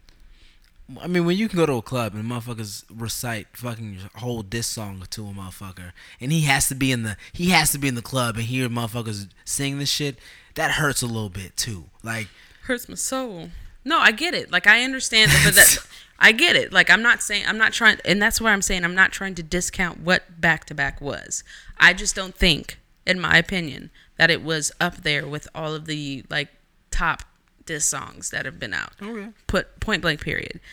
[1.02, 4.42] I mean, when you can go to a club and motherfuckers recite fucking your whole
[4.42, 7.78] diss song to a motherfucker, and he has to be in the he has to
[7.78, 10.18] be in the club and hear motherfuckers sing this shit,
[10.56, 11.86] that hurts a little bit too.
[12.04, 12.28] Like,
[12.64, 13.50] hurts my soul.
[13.84, 14.52] No, I get it.
[14.52, 15.78] Like I understand, but that
[16.20, 16.72] I get it.
[16.72, 19.36] Like I'm not saying I'm not trying, and that's why I'm saying I'm not trying
[19.36, 21.44] to discount what back to back was.
[21.78, 25.86] I just don't think, in my opinion, that it was up there with all of
[25.86, 26.50] the like
[26.92, 27.24] top
[27.68, 28.93] diss songs that have been out.
[29.01, 29.30] Okay.
[29.45, 30.22] Put point blank.
[30.22, 30.59] Period.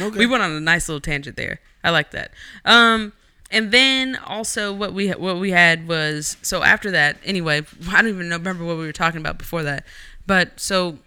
[0.00, 0.18] Okay.
[0.18, 1.60] We went on a nice little tangent there.
[1.84, 2.32] I like that.
[2.64, 3.12] Um,
[3.50, 7.16] and then also what we what we had was so after that.
[7.24, 9.84] Anyway, I don't even remember what we were talking about before that.
[10.26, 10.98] But so,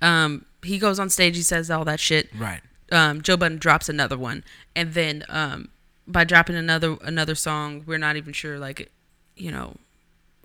[0.00, 1.36] um, he goes on stage.
[1.36, 2.30] He says all that shit.
[2.38, 2.60] right.
[2.92, 4.42] Um, Joe Budden drops another one,
[4.74, 5.68] and then um,
[6.08, 8.90] by dropping another another song, we're not even sure like,
[9.36, 9.76] you know,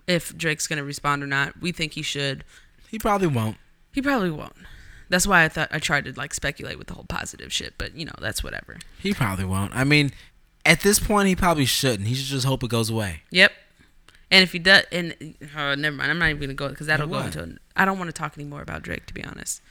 [0.06, 1.60] if Drake's gonna respond or not.
[1.60, 2.44] We think he should.
[2.90, 3.56] He probably won't.
[3.92, 4.56] He probably won't.
[5.08, 7.96] That's why I thought I tried to like speculate with the whole positive shit, but
[7.96, 8.78] you know that's whatever.
[8.98, 9.74] He probably won't.
[9.74, 10.12] I mean,
[10.64, 12.08] at this point, he probably shouldn't.
[12.08, 13.22] He should just hope it goes away.
[13.30, 13.52] Yep.
[14.30, 15.14] And if he does, and
[15.56, 17.56] uh, never mind, I'm not even gonna go because that'll go into.
[17.76, 19.62] I don't want to talk anymore about Drake, to be honest.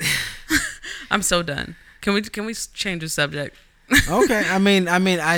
[1.12, 1.76] I'm so done.
[2.02, 3.56] Can we can we change the subject?
[4.10, 4.44] Okay.
[4.50, 5.36] I mean, I mean, I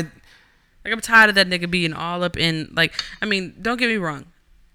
[0.86, 3.04] Like I'm tired of that nigga being all up in like.
[3.22, 4.26] I mean, don't get me wrong.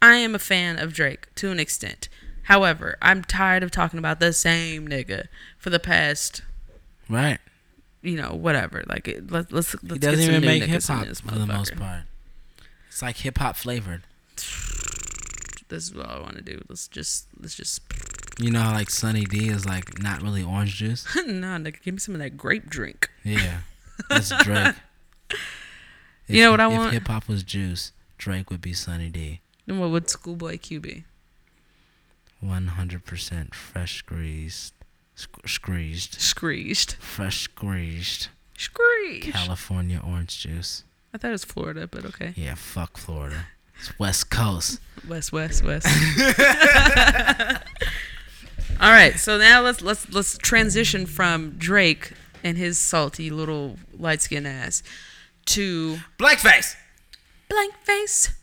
[0.03, 2.09] I am a fan of Drake to an extent.
[2.45, 5.29] However, I'm tired of talking about the same nigga
[5.59, 6.43] for the past,
[7.09, 7.39] right.
[8.03, 8.83] you know, whatever.
[8.89, 11.47] Like, it, let, let's let's He get doesn't some even make hip hop for the
[11.47, 12.03] most part.
[12.89, 14.03] It's like hip hop flavored.
[15.69, 16.61] This is what I want to do.
[16.69, 17.81] Let's just let's just
[18.39, 21.07] You know how like Sunny D is like not really orange juice.
[21.17, 23.09] nah, nigga, give me some of that grape drink.
[23.25, 23.61] Yeah,
[24.11, 24.75] that's Drake.
[25.31, 25.39] If,
[26.29, 26.87] You know what I if want?
[26.89, 29.41] If hip hop was juice, Drake would be Sunny D.
[29.73, 31.05] Then what would Schoolboy Q be?
[32.41, 34.75] One hundred percent fresh squeezed,
[35.47, 36.97] squeezed, Screeched.
[36.97, 39.33] fresh squeezed squeezed.
[39.33, 40.85] California orange juice.
[41.15, 42.35] I thought it was Florida, but okay.
[42.37, 43.47] Yeah, fuck Florida.
[43.79, 44.79] It's West Coast.
[45.09, 45.87] West, west, west.
[48.79, 52.13] All right, so now let's let's let's transition from Drake
[52.45, 54.83] and his salty little light skinned ass
[55.47, 56.77] to Blackface.
[57.49, 58.35] Blank Face.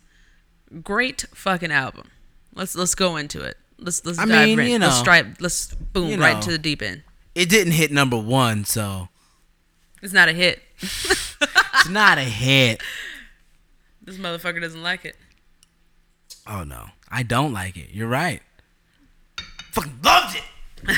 [0.83, 2.09] Great fucking album.
[2.53, 3.57] Let's let's go into it.
[3.77, 4.69] Let's let's I dive mean, right.
[4.69, 5.37] you let's stripe.
[5.39, 6.41] Let's boom You right know.
[6.41, 7.03] to the deep end.
[7.35, 9.07] It didn't hit number one, so
[10.01, 10.61] It's not a hit.
[10.81, 12.81] it's not a hit.
[14.01, 15.15] This motherfucker doesn't like it.
[16.47, 17.91] Oh no, I don't like it.
[17.91, 18.41] You're right.
[19.71, 20.97] Fucking loved it.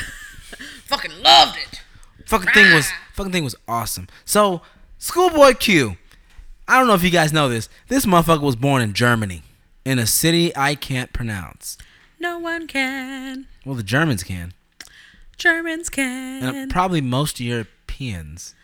[0.86, 1.82] Fucking loved it.
[2.26, 4.08] Fucking thing was fucking thing was awesome.
[4.24, 4.62] So,
[4.96, 5.98] Schoolboy Q.
[6.66, 7.68] I don't know if you guys know this.
[7.88, 9.42] This motherfucker was born in Germany,
[9.84, 11.76] in a city I can't pronounce.
[12.18, 13.46] No one can.
[13.64, 14.52] Well, the Germans can,
[15.36, 16.42] Germans can.
[16.42, 18.54] and probably most Europeans.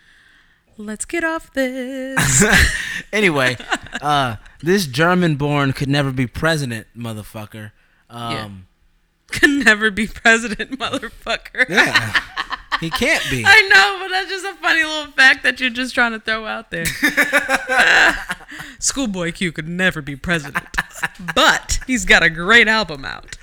[0.76, 2.44] Let's get off this.
[3.12, 3.56] anyway,
[4.00, 7.72] uh, this German-born could never be president, motherfucker.
[8.10, 8.44] Yeah.
[8.44, 8.66] Um,
[9.26, 11.68] Could never be president, motherfucker.
[11.68, 12.20] yeah,
[12.80, 13.44] he can't be.
[13.46, 16.46] I know, but that's just a funny little fact that you're just trying to throw
[16.46, 16.84] out there.
[18.78, 20.64] Schoolboy Q could never be president,
[21.34, 23.36] but he's got a great album out.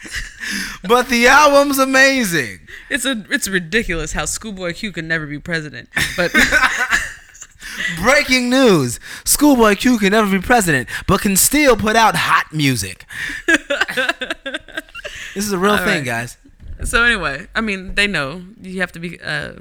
[0.87, 2.59] But the album's amazing.
[2.89, 6.31] It's a it's ridiculous how Schoolboy Q could never be president, but
[8.01, 13.05] Breaking news: Schoolboy Q can never be president, but can still put out hot music.
[13.47, 16.05] this is a real All thing, right.
[16.05, 16.37] guys.
[16.83, 19.19] So anyway, I mean they know you have to be.
[19.21, 19.53] Uh,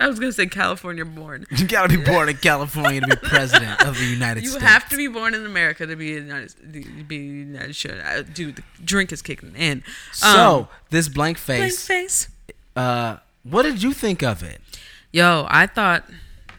[0.00, 1.44] I was gonna say California born.
[1.56, 4.62] You gotta be born in California to be president of the United You States.
[4.62, 8.30] You have to be born in America to be a United, to be United States.
[8.32, 9.82] Dude, the drink is kicking in.
[10.12, 11.58] So Um, this blank face.
[11.58, 12.24] blank face.
[12.26, 12.28] face.
[12.76, 14.60] Uh, what did you think of it?
[15.10, 16.04] Yo, I thought,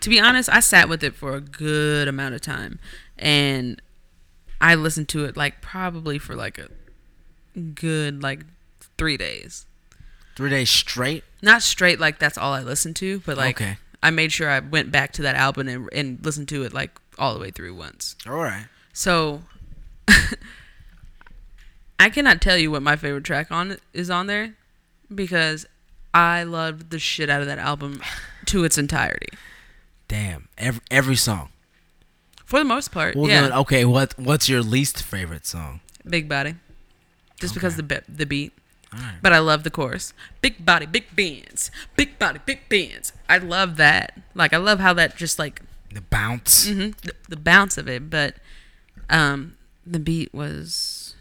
[0.02, 2.80] to be honest, I sat with it for a good amount of time,
[3.18, 3.82] and
[4.60, 6.68] I listened to it like probably for like a
[7.76, 8.42] good like
[8.98, 9.66] three days.
[10.40, 11.26] Three days straight.
[11.42, 13.76] Not straight like that's all I listened to, but like Okay.
[14.02, 16.98] I made sure I went back to that album and, and listened to it like
[17.18, 18.16] all the way through once.
[18.26, 18.68] All right.
[18.94, 19.42] So
[22.00, 24.54] I cannot tell you what my favorite track on is on there
[25.14, 25.66] because
[26.14, 28.02] I loved the shit out of that album
[28.46, 29.28] to its entirety.
[30.08, 30.48] Damn.
[30.58, 31.50] Every every song.
[32.46, 33.42] For the most part, Well, yeah.
[33.42, 33.84] then, okay.
[33.86, 35.82] What What's your least favorite song?
[36.08, 36.56] Big body.
[37.42, 38.54] Just because the be- the beat.
[38.94, 39.18] Right.
[39.22, 40.14] But I love the chorus.
[40.42, 41.70] Big body, big bands.
[41.96, 43.14] Big body, big bands.
[43.28, 44.18] I love that.
[44.34, 45.62] Like I love how that just like
[45.94, 46.68] The bounce.
[46.68, 48.36] mhm, the, the bounce of it, but
[49.10, 51.16] um the beat was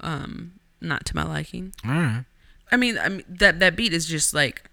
[0.00, 1.72] um not to my liking.
[1.84, 2.24] All right.
[2.72, 4.64] I mean, I mean that that beat is just like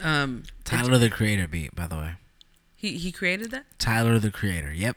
[0.00, 2.12] um Tyler the Creator beat, by the way.
[2.76, 3.64] he he created that?
[3.80, 4.72] Tyler the Creator.
[4.72, 4.96] Yep.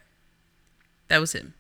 [1.08, 1.54] That was him.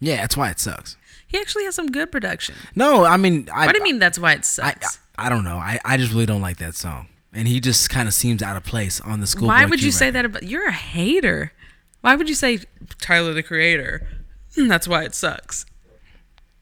[0.00, 0.96] Yeah, that's why it sucks.
[1.26, 2.54] He actually has some good production.
[2.74, 4.98] No, I mean, I, What do you mean that's why it I, sucks?
[5.18, 5.56] I, I don't know.
[5.56, 8.56] I, I just really don't like that song, and he just kind of seems out
[8.56, 9.48] of place on the school.
[9.48, 11.52] Why would you say that about you're a hater?
[12.02, 12.60] Why would you say
[13.00, 14.06] Tyler the Creator?
[14.54, 15.66] "Hmm, That's why it sucks.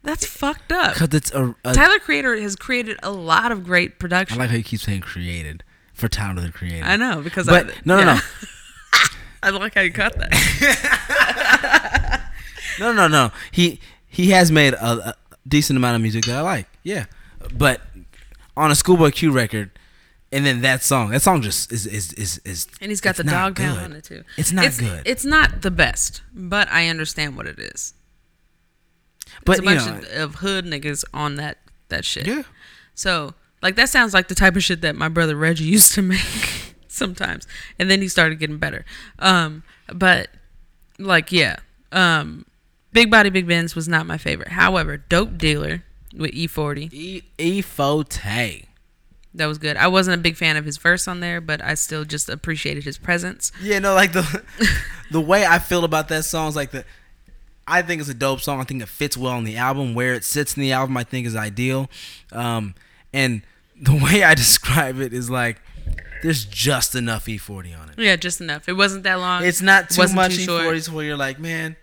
[0.03, 0.95] That's fucked up.
[0.95, 1.55] Because it's a.
[1.65, 4.39] a Tyler Creator has created a lot of great production.
[4.39, 6.85] I like how you keep saying created for Tyler the Creator.
[6.87, 8.15] I know because But I, no, no, yeah.
[8.15, 8.21] no,
[9.43, 12.01] I like how you cut that.
[12.79, 13.31] no, no, no.
[13.51, 15.15] He he has made a, a
[15.47, 16.67] decent amount of music that I like.
[16.83, 17.07] Yeah,
[17.53, 17.81] but
[18.57, 19.71] on a Schoolboy Q record,
[20.33, 23.25] and then that song, that song just is is is, is And he's got the
[23.25, 24.25] dog pound on it too.
[24.37, 25.03] It's not it's, good.
[25.05, 27.95] It's not the best, but I understand what it is.
[29.45, 31.59] But It's a bunch know, of, of hood niggas on that
[31.89, 32.27] that shit.
[32.27, 32.43] yeah.
[32.95, 36.03] So, like, that sounds like the type of shit that my brother Reggie used to
[36.03, 37.47] make sometimes.
[37.79, 38.85] And then he started getting better.
[39.19, 39.63] Um,
[39.93, 40.29] but,
[40.99, 41.57] like, yeah.
[41.93, 42.47] Um,
[42.95, 44.49] Big Body Big Benz was not my favorite.
[44.49, 45.83] However, Dope Dealer
[46.17, 48.63] with E40, E E Forte.
[49.35, 49.77] that was good.
[49.77, 52.85] I wasn't a big fan of his verse on there, but I still just appreciated
[52.85, 53.51] his presence.
[53.61, 54.45] Yeah, no, like the
[55.11, 56.85] the way I feel about that song is like the
[57.67, 58.61] I think it's a dope song.
[58.61, 59.95] I think it fits well on the album.
[59.95, 61.91] Where it sits in the album, I think is ideal.
[62.31, 62.77] Um,
[63.13, 63.43] and
[63.81, 65.61] the way I describe it is like
[66.23, 67.99] there's just enough E40 on it.
[67.99, 68.69] Yeah, just enough.
[68.69, 69.45] It wasn't that long.
[69.45, 70.63] It's not too much too short.
[70.65, 71.77] E40s where you're like, man,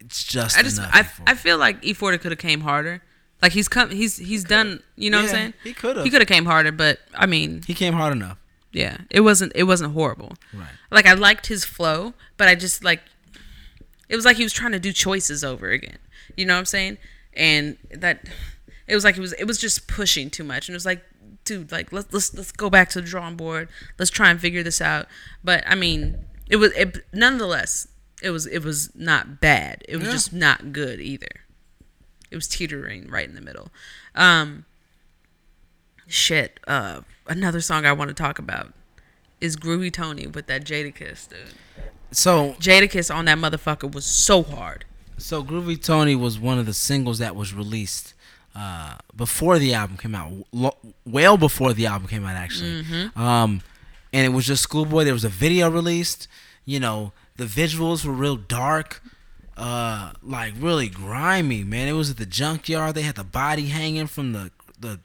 [0.00, 0.90] it's just I just enough.
[0.94, 1.22] I, E40.
[1.26, 3.02] I feel like E40 could have came harder.
[3.40, 5.54] Like he's come he's he's done, you know what I'm saying?
[5.62, 6.04] he could've.
[6.04, 8.38] He could have came harder, but I mean, he came hard enough.
[8.72, 10.32] yeah, it wasn't it wasn't horrible.
[10.52, 10.66] Right.
[10.90, 13.00] Like I liked his flow, but I just like
[14.08, 15.98] it was like he was trying to do choices over again.
[16.36, 16.98] You know what I'm saying?
[17.34, 18.26] And that
[18.88, 20.68] it was like it was it was just pushing too much.
[20.68, 21.04] And it was like,
[21.44, 23.68] dude, like let's let's let's go back to the drawing board.
[23.98, 25.06] Let's try and figure this out.
[25.44, 27.86] But I mean, it was it nonetheless,
[28.22, 29.84] it was it was not bad.
[29.88, 30.12] It was Yeah.
[30.12, 31.28] just not good either.
[32.30, 33.70] It was teetering right in the middle.
[34.14, 34.64] Um
[36.06, 36.60] shit.
[36.66, 38.72] Uh, another song I want to talk about
[39.40, 41.38] is Groovy Tony with that Jadakiss, dude.
[42.10, 44.84] So Jadakiss on that motherfucker was so hard.
[45.18, 48.14] So Groovy Tony was one of the singles that was released
[48.54, 52.84] uh, before the album came out, lo- well before the album came out actually.
[53.14, 53.60] Um,
[54.12, 55.04] and it was just Schoolboy.
[55.04, 56.28] There was a video released.
[56.64, 59.02] You know, the visuals were real dark,
[59.56, 61.64] uh, like really grimy.
[61.64, 62.94] Man, it was at the junkyard.
[62.94, 65.00] They had the body hanging from the the.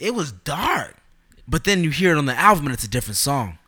[0.00, 0.96] It was dark,
[1.46, 3.58] but then you hear it on the album and it's a different song.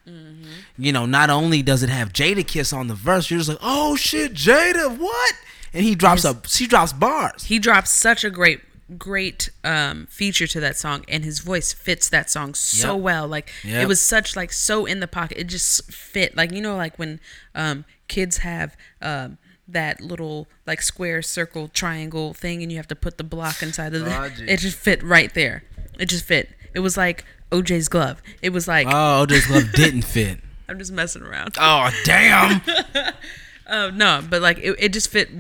[0.76, 3.94] You know, not only does it have Jadakiss on the verse, you're just like, oh
[3.94, 5.34] shit, Jada, what?
[5.72, 7.44] And he drops His- a she drops bars.
[7.44, 8.60] He drops such a great
[8.98, 13.02] great um feature to that song and his voice fits that song so Yep.
[13.02, 13.28] well.
[13.28, 13.82] Like Yep.
[13.82, 15.38] it was such like so in the pocket.
[15.38, 17.20] It just fit like you know like when
[17.54, 22.96] um kids have um that little like square circle triangle thing and you have to
[22.96, 25.62] put the block inside of it it just fit right there.
[25.98, 26.50] It just fit.
[26.74, 28.20] It was like OJ's glove.
[28.42, 30.40] It was like Oh, OJ's glove didn't fit.
[30.68, 31.54] I'm just messing around.
[31.58, 32.60] Oh damn,
[33.68, 35.30] oh no but like it, it just fit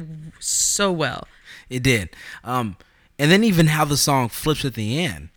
[0.40, 1.26] so well.
[1.68, 2.10] It did.
[2.44, 2.76] Um,
[3.18, 5.28] and then even how the song flips at the end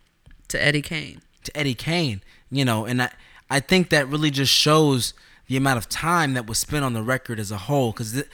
[0.48, 3.10] to Eddie Kane to Eddie Kane, you know, and I
[3.48, 5.14] I think that really just shows
[5.48, 8.24] the amount of time that was spent on the record as a whole, because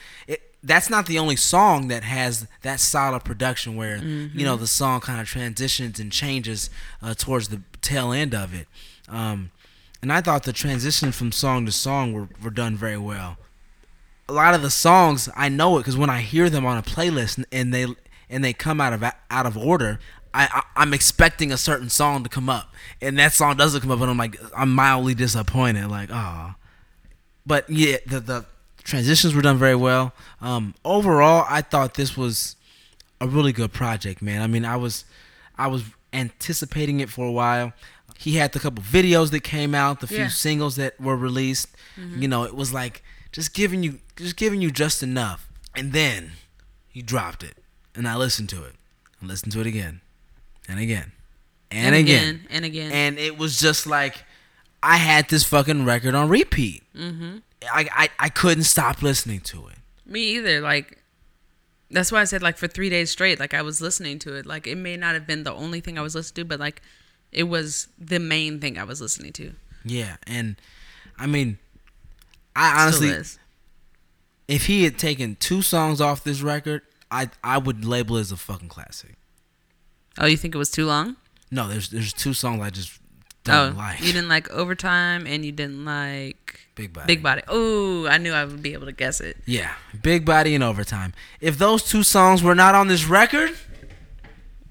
[0.63, 4.67] that's not the only song that has that style of production where you know the
[4.67, 6.69] song kind of transitions and changes
[7.01, 8.67] uh, towards the tail end of it.
[9.07, 9.51] Um,
[10.01, 13.37] and I thought the transition from song to song were, were done very well.
[14.27, 16.83] A lot of the songs I know it because when I hear them on a
[16.83, 17.85] playlist and they
[18.29, 19.99] and they come out of out of order,
[20.33, 23.91] I, I I'm expecting a certain song to come up, and that song doesn't come
[23.91, 26.55] up, and I'm like I'm mildly disappointed, like ah.
[27.45, 28.45] But yeah, the the
[28.83, 30.13] transitions were done very well.
[30.41, 32.55] Um, overall, I thought this was
[33.21, 34.41] a really good project, man.
[34.41, 35.05] I mean, I was
[35.57, 37.73] I was anticipating it for a while.
[38.17, 40.27] He had the couple videos that came out, the few Yeah.
[40.29, 41.67] singles that were released.
[41.97, 45.47] You know, it was like just giving you just giving you just enough.
[45.75, 46.31] And then
[46.87, 47.57] he dropped it.
[47.95, 48.73] And I listened to it.
[49.21, 50.01] I listened to it again.
[50.67, 51.11] And again.
[51.71, 52.45] And, again.
[52.51, 54.23] and again And it was just like
[54.83, 56.83] I had this fucking record on repeat.
[56.95, 57.37] Mm-hmm.
[57.71, 59.77] I, I I couldn't stop listening to it.
[60.05, 60.61] Me either.
[60.61, 60.99] Like
[61.89, 64.45] that's why I said like for three days straight, like I was listening to it.
[64.45, 66.81] Like it may not have been the only thing I was listening to, but like
[67.31, 69.53] it was the main thing I was listening to.
[69.85, 70.55] Yeah, and
[71.17, 71.57] I mean,
[72.55, 73.13] I honestly,
[74.47, 76.81] if he had taken two songs off this record,
[77.21, 79.15] I I would label it as a fucking classic.
[80.17, 81.15] Oh, you think it was too long?
[81.51, 82.99] No, there's there's two songs I just
[83.47, 83.99] Oh, don't like.
[83.99, 87.07] you didn't like overtime, and you didn't like Big Body.
[87.07, 87.41] Big Body.
[87.49, 89.35] Oh, I knew I would be able to guess it.
[89.45, 91.13] Yeah, Big Body and Overtime.
[91.41, 93.51] If those two songs were not on this record,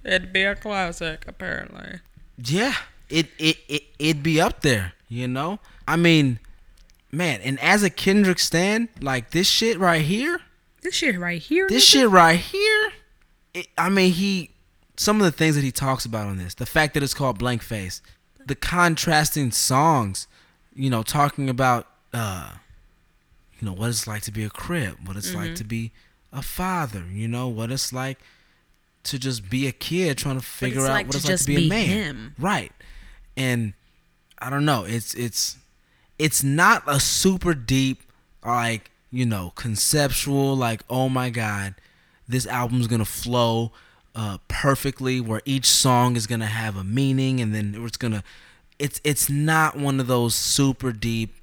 [0.05, 2.01] It'd be a classic, apparently.
[2.39, 2.75] yeah,
[3.09, 4.95] it it it it'd be up there.
[5.09, 6.39] You know, I mean,
[7.13, 10.41] man, and as a Kendrick stan, like this shit right here,
[10.83, 11.67] This shit right here.
[11.69, 11.91] this nigga?
[11.91, 12.93] shit right here
[13.55, 14.51] it, i mean he
[14.97, 17.39] some of the things that he talks about on this the fact that it's called
[17.39, 18.03] blank face
[18.47, 20.27] the contrasting songs
[20.75, 22.53] you know talking about uh
[23.59, 25.93] you know what it's like to be a Crip what it's like to be
[26.33, 28.19] a father you know what it's like
[29.05, 31.57] to just be a kid trying to figure out like what it's like to be,
[31.57, 32.35] be a man him.
[32.39, 32.73] right
[33.37, 33.75] and
[34.39, 35.57] i don't know it's it's
[36.19, 38.03] it's not a super deep
[38.45, 41.75] like you know conceptual like oh my god
[42.27, 43.71] this album's gonna flow
[44.15, 48.25] uh, perfectly where each song is gonna have a meaning and then it's gonna
[48.79, 51.35] it's it's not one of those super deep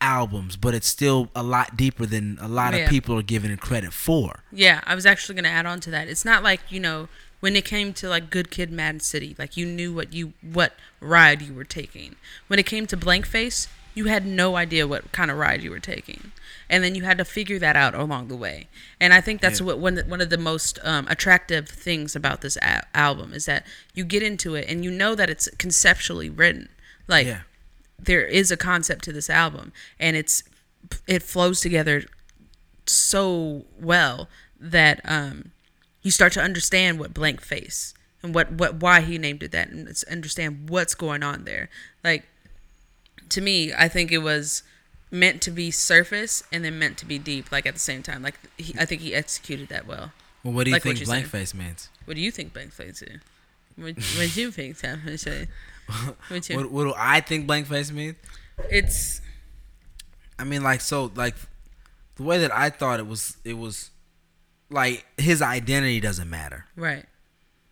[0.00, 2.80] albums but it's still a lot deeper than a lot Yeah.
[2.80, 5.90] of people are giving it credit for Yeah, I was actually gonna add on to
[5.90, 6.08] that.
[6.08, 7.08] It's not like you know
[7.40, 10.74] when it came to like Good Kid, Mad City, like you knew what you what
[11.00, 12.16] ride you were taking.
[12.46, 15.70] When it came to Blank Face, you had no idea what kind of ride you
[15.70, 16.32] were taking,
[16.68, 18.68] and then you had to figure that out along the way.
[19.00, 19.66] And I think that's Yeah.
[19.66, 23.66] what one one of the most um, attractive things about this a- album is that
[23.94, 26.68] you get into it and you know that it's conceptually written.
[27.08, 27.40] Like yeah
[27.98, 30.42] there is a concept to this album and it's
[31.06, 32.04] it flows together
[32.86, 34.28] so well
[34.60, 35.50] that um
[36.02, 39.68] you start to understand what blank face and what what why he named it that
[39.70, 41.68] and understand what's going on there
[42.04, 42.24] like
[43.30, 44.62] to me i think it was
[45.10, 48.22] meant to be surface and then meant to be deep like at the same time
[48.22, 50.10] like he, i think he executed that well
[50.42, 51.44] well what do you Like think you're blank saying.
[51.44, 53.20] face means what do you think blank face is
[53.76, 55.00] what, what do you think Sam?
[55.04, 55.46] What
[56.28, 58.16] what what, what do i think blank face means
[58.70, 59.20] it's
[60.38, 61.34] I mean, like, so, like,
[62.16, 63.90] the way that I thought it was, it was
[64.68, 66.66] like his identity doesn't matter.
[66.76, 67.06] right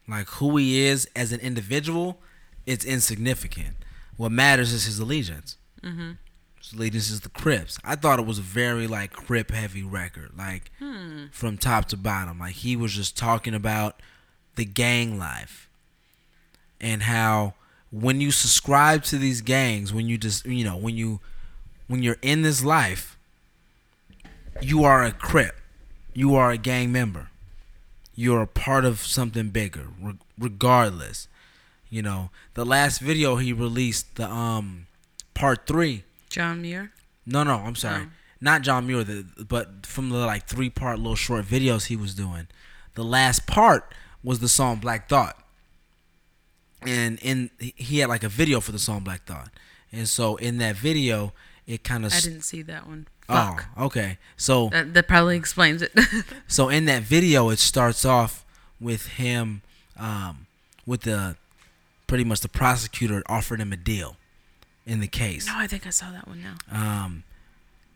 [0.08, 2.20] Like, who he is as an individual
[2.66, 3.76] it's insignificant.
[4.16, 5.58] What matters is his allegiance.
[5.82, 6.12] Mm-hmm.
[6.64, 7.78] His allegiance is the Crips.
[7.84, 11.26] I thought it was a very like Crip heavy record, like Hmm.
[11.30, 12.38] from top to bottom.
[12.38, 14.00] Like he was just talking about
[14.56, 15.68] the gang life
[16.80, 17.54] and how
[17.90, 21.20] when you subscribe to these gangs, when you just you know when you
[21.86, 23.18] when you're in this life,
[24.62, 25.56] you are a Crip,
[26.14, 27.28] you are a gang member,
[28.14, 31.28] you're a part of something bigger, re- regardless.
[31.90, 34.86] You know, the last video he released, the um
[35.34, 36.04] part three.
[36.34, 36.92] John Muir.
[37.26, 38.10] No, no, I'm sorry, Oh.
[38.40, 42.14] not John Muir, the, but from the like three part little short videos he was
[42.14, 42.48] doing.
[42.94, 45.36] The last part was the song Black Thought,
[46.82, 49.50] and in he had like a video for the song Black Thought,
[49.92, 51.32] and so in that video
[51.66, 53.06] it kind of I didn't see that one.
[53.28, 55.92] oh okay so That that probably explains it.
[56.46, 58.44] so in that video, it starts off
[58.80, 59.62] with him,
[59.96, 60.46] um,
[60.84, 61.36] with the
[62.06, 64.16] pretty much the prosecutor offered him a deal
[64.86, 65.46] in the case.
[65.46, 66.54] no, I think I saw that one now.
[66.70, 67.24] Um,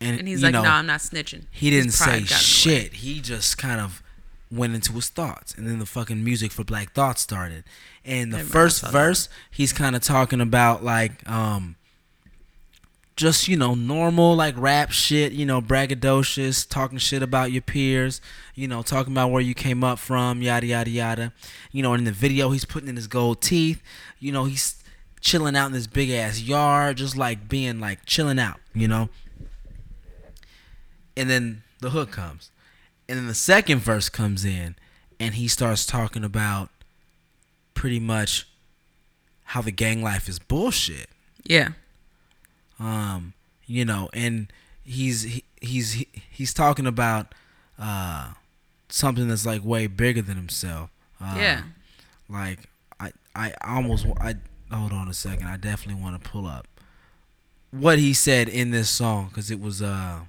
[0.01, 2.25] and, And he's like, know, "No, I'm not snitching." he didn't say got in the
[2.25, 2.39] way.
[2.39, 2.93] shit.
[2.95, 4.03] He just kind of
[4.51, 7.65] went into his thoughts, and then the fucking music for Black Thought started.
[8.05, 8.93] And the first saw that.
[8.93, 11.77] verse, he's kind of talking about like, um,
[13.17, 15.33] just you know, normal like rap shit.
[15.33, 18.21] You know, braggadocious, talking shit about your peers.
[18.55, 21.33] You know, talking about where you came up from, yada yada yada.
[21.73, 23.83] You know, in the video, he's putting in his gold teeth.
[24.21, 24.77] You know, he's
[25.21, 28.59] chilling out in this big ass yard, just like being like chilling out.
[28.75, 29.09] You know
[31.17, 32.51] and then the hook comes
[33.09, 34.77] and then the second verse comes in
[35.19, 36.71] and he starts talking about
[37.75, 38.47] pretty much
[39.45, 41.09] how the gang life is bullshit
[41.45, 41.71] Yeah.
[42.79, 43.33] um
[43.67, 44.53] you know and
[44.85, 47.35] he's he, he's he, he's talking about
[47.79, 48.33] uh
[48.89, 50.91] something that's like way bigger than himself
[51.21, 51.63] uh, Yeah.
[52.29, 52.69] like
[53.01, 54.35] i i almost i
[54.71, 56.67] hold on a second i definitely want to pull up
[57.71, 60.21] what he said in this song because it was uh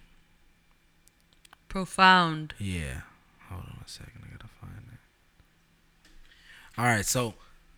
[1.70, 2.56] Profound.
[2.58, 3.02] Yeah.
[3.48, 4.24] Hold on a second.
[4.26, 6.10] I gotta find it.
[6.78, 7.06] All right.
[7.06, 7.36] So,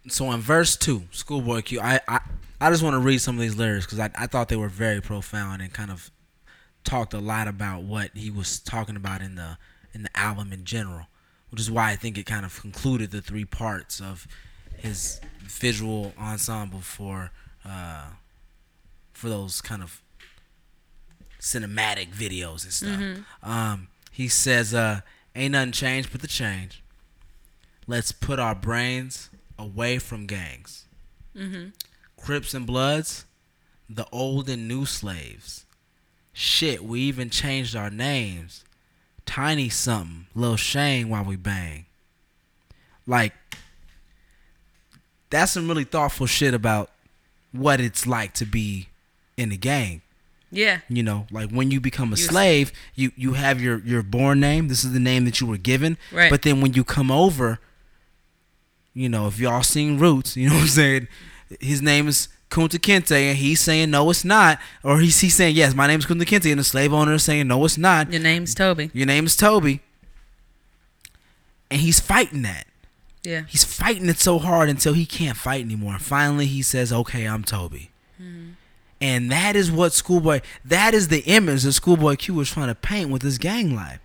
[0.07, 1.82] so in verse two, Schoolboy Q.
[1.82, 2.20] I I,
[2.62, 4.70] I just want to read some of these lyrics because I I thought they were
[4.70, 6.09] very profound and kind of
[6.86, 9.57] talked a lot about what he was talking about in the
[9.93, 11.07] in the album in general,
[11.49, 14.26] which is why I think it kind of concluded the three parts of
[14.82, 17.32] his visual ensemble for
[17.65, 18.05] uh
[19.13, 20.01] for those kind of
[21.39, 22.99] cinematic videos and stuff.
[23.43, 25.01] Um, he says, uh,
[25.36, 26.82] "Ain't nothing changed but the change.
[27.88, 30.86] Let's put our brains away from gangs,
[32.17, 33.25] Crips and Bloods,
[33.89, 35.65] the old and new slaves.
[36.34, 38.63] Shit, we even changed our names.
[39.25, 41.86] Tiny something, Lil Shane while we bang.
[43.07, 43.34] Like,
[45.32, 46.91] that's some really thoughtful shit about
[47.51, 48.88] what it's like to be
[49.38, 50.01] in a gang."
[50.53, 50.79] Yeah.
[50.89, 54.39] You know, like when you become a You- slave, you you have your your born
[54.41, 54.67] name.
[54.67, 55.97] This is the name that you were given.
[56.11, 56.29] Right.
[56.29, 57.59] But then when you come over,
[58.93, 61.07] you know, if y'all seen Roots, you know what I'm saying.
[61.59, 65.55] His name is Kunta Kinte, and he's saying no, it's not, or he's he's saying
[65.55, 68.11] yes, my name is Kunta Kinte, and the slave owner is saying no, it's not.
[68.11, 68.89] Your name's Toby.
[68.93, 69.82] Your name is Toby,
[71.69, 72.67] and he's fighting that.
[73.24, 73.43] Yeah.
[73.47, 75.99] He's fighting it so hard until he can't fight anymore.
[75.99, 77.91] Finally, he says, "Okay, I'm Toby."
[79.01, 80.41] And that is what Schoolboy.
[80.63, 83.99] That is the image that Schoolboy Q was trying to paint with his gang life.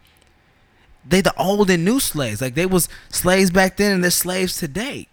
[1.07, 2.41] They the old and new slaves.
[2.41, 5.07] Like they was slaves back then, and they're slaves today.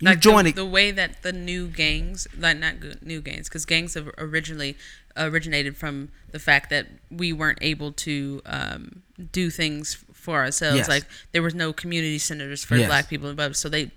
[0.00, 3.64] You like join the, the way that the new gangs, like not new gangs, because
[3.64, 4.76] gangs have originally
[5.16, 9.02] originated from the fact that we weren't able to um,
[9.32, 10.78] do things for ourselves.
[10.78, 10.88] Yes.
[10.88, 12.88] Like there was no community centers for Yes.
[12.88, 13.90] black people above, so they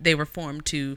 [0.00, 0.96] they were formed to,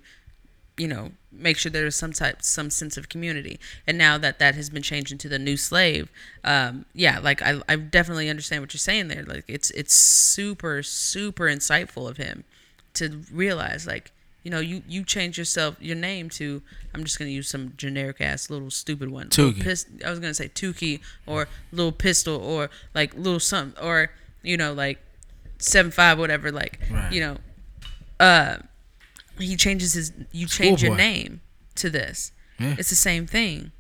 [0.78, 3.60] you know, make sure there was some type, some sense of community.
[3.88, 6.10] And now that that has been changed into the new slave,
[6.44, 9.24] um, yeah, like I I definitely understand what you're saying there.
[9.24, 12.44] Like it's it's super super insightful of him
[12.94, 14.12] to realize like
[14.44, 16.62] you know you you change yourself your name to
[16.94, 19.64] i'm just going to use some generic ass little stupid one Little Tookie.
[19.64, 24.12] Pis- i was going to say Tookie or little pistol or like little something or
[24.46, 25.00] you know like
[25.60, 27.12] seven five whatever like Right.
[27.12, 27.38] you know
[28.20, 28.58] uh
[29.40, 31.42] he changes his you change your name
[31.76, 32.32] to this.
[32.60, 32.76] Yeah.
[32.80, 33.72] it's the same thing.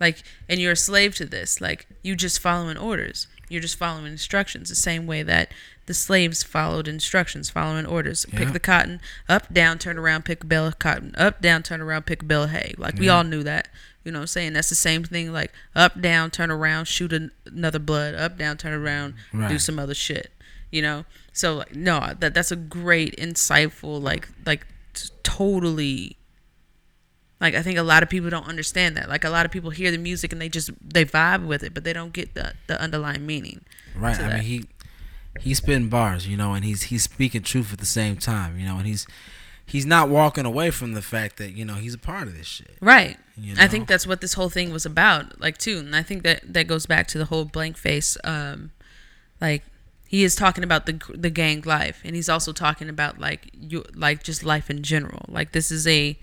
[0.00, 1.60] Like and you're a slave to this.
[1.60, 3.26] Like you just following orders.
[3.48, 5.50] You're just following instructions the same way that
[5.86, 8.26] the slaves followed instructions following orders.
[8.30, 8.38] Yeah.
[8.40, 11.80] pick the cotton up down turn around pick a bale of cotton up down turn
[11.80, 12.74] around pick a bale of hay.
[12.76, 13.68] Like we all knew that
[14.04, 17.12] you know what i'm saying that's the same thing like up down turn around shoot
[17.12, 19.14] an- another blood up down turn around
[19.48, 20.30] do some other shit
[20.70, 26.16] you know so like no that that's a great insightful like like t- totally
[27.40, 29.08] Like I think a lot of people don't understand that.
[29.08, 31.74] Like a lot of people hear the music and they just they vibe with it,
[31.74, 33.64] but they don't get the the underlying meaning.
[33.96, 34.18] Right.
[34.18, 34.32] I that.
[34.34, 34.64] mean, he
[35.40, 38.64] he's spitting bars, you know, and he's he's speaking truth at the same time, you
[38.64, 39.06] know, and he's
[39.66, 42.46] he's not walking away from the fact that you know he's a part of this
[42.46, 42.76] shit.
[42.80, 43.16] Right.
[43.36, 46.22] You I think that's what this whole thing was about, like too, and I think
[46.22, 48.16] that that goes back to the whole blank face.
[48.24, 48.72] Um,
[49.40, 49.62] like
[50.06, 53.84] he is talking about the the gang life, and he's also talking about like you
[53.94, 55.24] like just life in general.
[55.28, 56.18] Like this is a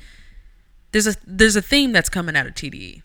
[0.92, 3.02] there's a there's a theme that's coming out of TDE.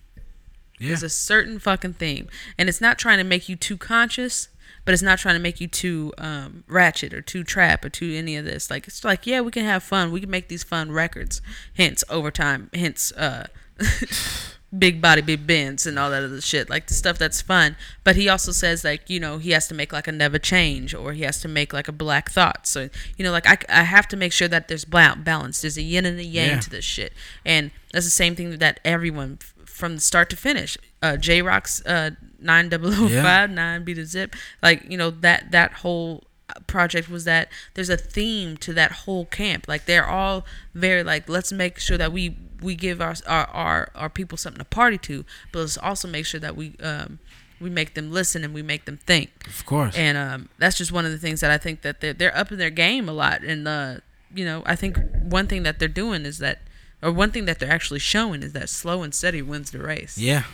[0.78, 0.88] Yeah.
[0.88, 2.28] There's a certain fucking theme,
[2.58, 4.48] and it's not trying to make you too conscious,
[4.84, 8.12] but it's not trying to make you too um, ratchet or too trap or too
[8.14, 8.70] any of this.
[8.70, 10.12] Like it's like yeah, we can have fun.
[10.12, 11.40] We can make these fun records.
[11.78, 12.68] Hence overtime.
[12.74, 13.46] Hence uh,
[14.78, 16.68] big body, big bends, and all that other shit.
[16.68, 17.76] Like the stuff that's fun.
[18.02, 20.94] But he also says like you know he has to make like a never change,
[20.94, 22.66] or he has to make like a black thought.
[22.66, 25.60] So you know like I, I have to make sure that there's balance.
[25.62, 26.60] There's a yin and a yang Yeah.
[26.60, 27.12] to this shit,
[27.44, 30.78] and that's the same thing that everyone from the start to finish.
[31.02, 34.34] Uh, Jay Rock's uh, nine double oh five nine beat a zip.
[34.62, 36.24] Like you know that that whole
[36.66, 39.66] project was that there's a theme to that whole camp.
[39.68, 43.88] Like they're all very like let's make sure that we we give our our our,
[43.94, 47.18] our people something to party to, but let's also make sure that we um
[47.60, 49.30] we make them listen and we make them think.
[49.46, 49.96] Of course.
[49.96, 52.52] And um, that's just one of the things that I think that they're they're up
[52.52, 53.42] in their game a lot.
[53.42, 53.96] And uh,
[54.34, 56.60] you know, I think one thing that they're doing is that,
[57.02, 60.18] or one thing that they're actually showing is that slow and steady wins the race.
[60.18, 60.44] yeah.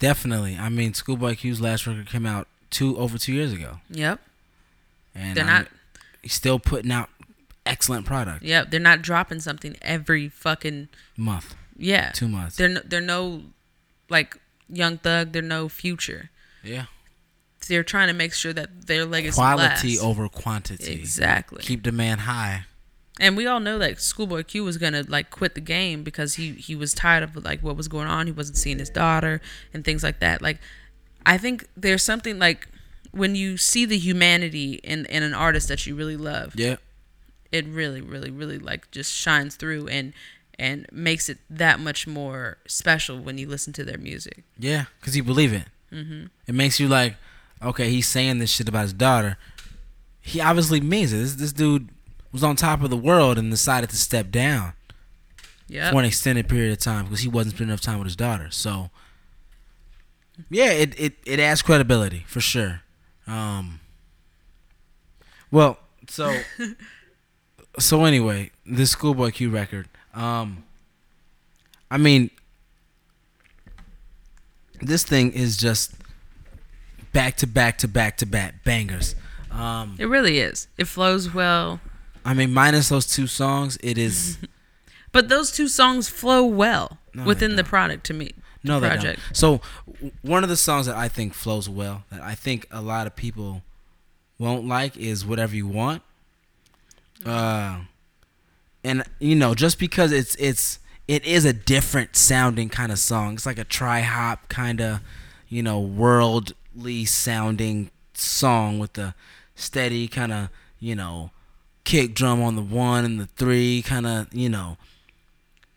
[0.00, 0.56] Definitely.
[0.58, 4.20] I mean, Schoolboy Q's last record came out two over two years ago, Yep.
[5.14, 5.68] And They're I'm- not.
[6.22, 7.08] he's still putting out
[7.66, 8.42] excellent product.
[8.44, 8.70] Yep.
[8.70, 12.10] They're not dropping something every fucking Month, yeah.
[12.12, 12.56] two months.
[12.56, 13.42] They're no, they're no
[14.10, 14.36] like
[14.68, 15.32] Young Thug.
[15.32, 16.30] They're no Future.
[16.62, 16.86] yeah.
[17.66, 20.02] They're trying to make sure that their legacy Quality lasts.
[20.02, 20.92] over quantity.
[20.92, 21.62] Exactly.
[21.62, 22.66] Keep demand high.
[23.18, 26.52] And we all know that Schoolboy Q was gonna like quit the game because he
[26.52, 28.26] he was tired of like what was going on.
[28.26, 29.40] He wasn't seeing his daughter
[29.72, 30.42] and things like that.
[30.42, 30.58] Like,
[31.24, 32.68] I think there's something like
[33.14, 36.76] when you see the humanity in in an artist that you really love, Yeah.
[37.52, 40.12] it really, really, really like just shines through and
[40.58, 44.44] and makes it that much more special when you listen to their music.
[44.58, 45.64] Yeah, because you believe it.
[45.92, 46.26] Mm-hmm.
[46.46, 47.16] It makes you like,
[47.62, 49.36] okay, he's saying this shit about his daughter.
[50.20, 51.16] He obviously means it.
[51.18, 51.88] This, this dude
[52.32, 54.72] was on top of the world and decided to step down
[55.68, 55.90] Yeah.
[55.90, 58.48] for an extended period of time because he wasn't spending enough time with his daughter.
[58.50, 58.90] So,
[60.50, 62.80] yeah, it, it, it adds credibility for sure.
[63.26, 63.80] Um,
[65.50, 66.36] well, so
[67.78, 69.88] so anyway, this Schoolboy Q record.
[70.14, 70.64] Um,
[71.90, 72.30] I mean,
[74.80, 75.92] this thing is just
[77.12, 79.14] back to back to back to back bangers.
[79.50, 80.66] Um, It really is.
[80.76, 81.80] It flows well.
[82.24, 84.38] I mean, minus those two songs, it is
[85.12, 88.32] But those two songs flow well No, within the product to me.
[88.64, 89.20] No, they project.
[89.20, 89.36] don't.
[89.36, 89.60] So,
[90.22, 93.14] one of the songs that I think flows well, that I think a lot of
[93.14, 93.62] people
[94.38, 96.02] won't like, is "Whatever You Want."
[97.24, 97.80] Uh,
[98.82, 103.34] and you know, just because it's it's it is a different sounding kind of song.
[103.34, 105.00] It's like a trip hop kind of,
[105.48, 109.14] you know, worldly sounding song with the
[109.54, 110.48] steady kind of,
[110.80, 111.30] you know,
[111.84, 114.78] kick drum on the one and the three kind of, you know.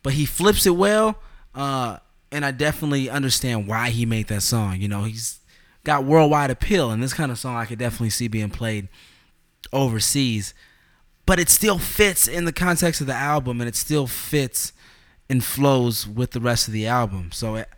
[0.04, 1.20] But he flips it well,
[1.54, 1.98] uh,
[2.32, 4.82] and I definitely understand why he made that song.
[4.82, 5.40] You know, he's
[5.84, 8.90] got worldwide appeal, and this kind of song I could definitely see being played
[9.72, 10.54] overseas.
[11.26, 14.74] But it still fits in the context of the album, and it still fits
[15.30, 17.32] and flows with the rest of the album.
[17.32, 17.70] So it,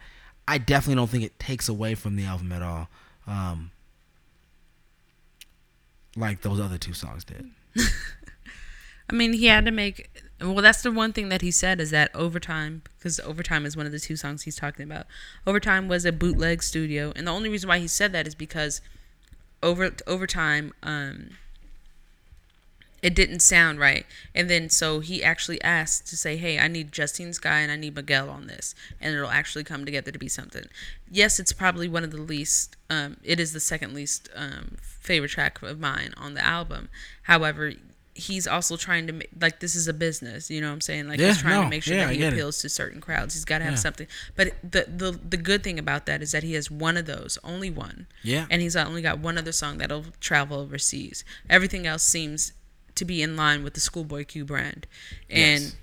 [0.48, 2.90] I definitely don't think it takes away from the album at all,
[3.28, 3.72] um,
[6.16, 7.50] like those other two songs did.
[9.10, 10.10] I mean, he had to make.
[10.42, 13.86] Well, that's the one thing that he said is that overtime, because overtime is one
[13.86, 15.06] of the two songs he's talking about.
[15.46, 18.80] Overtime was a bootleg studio, and the only reason why he said that is because
[19.62, 21.32] over overtime, um,
[23.02, 26.94] it didn't sound right, and then so he actually asked to say, "Hey, I need
[26.94, 30.30] Justine Skye and I need Miguel on this, and it'll actually come together to be
[30.30, 30.66] something."
[31.12, 32.78] Yes, it's probably one of the least.
[32.90, 36.90] Um, it is the second least um, favorite track of mine on the album.
[37.24, 37.74] However,
[38.16, 40.50] he's also trying to make like this is a business.
[40.50, 41.08] You know what I'm saying?
[41.08, 42.36] Like Yeah, he's trying no, to make sure yeah, that he get it.
[42.36, 43.34] appeals to certain crowds.
[43.34, 43.80] He's got to have Yeah.
[43.80, 44.08] something.
[44.36, 47.38] But the the the good thing about that is that he has one of those,
[47.44, 48.08] only one.
[48.24, 48.46] Yeah.
[48.50, 51.24] And he's only got one other song that'll travel overseas.
[51.50, 52.54] Everything else seems
[52.96, 54.86] to be in line with the Schoolboy Q brand.
[55.30, 55.76] And Yes.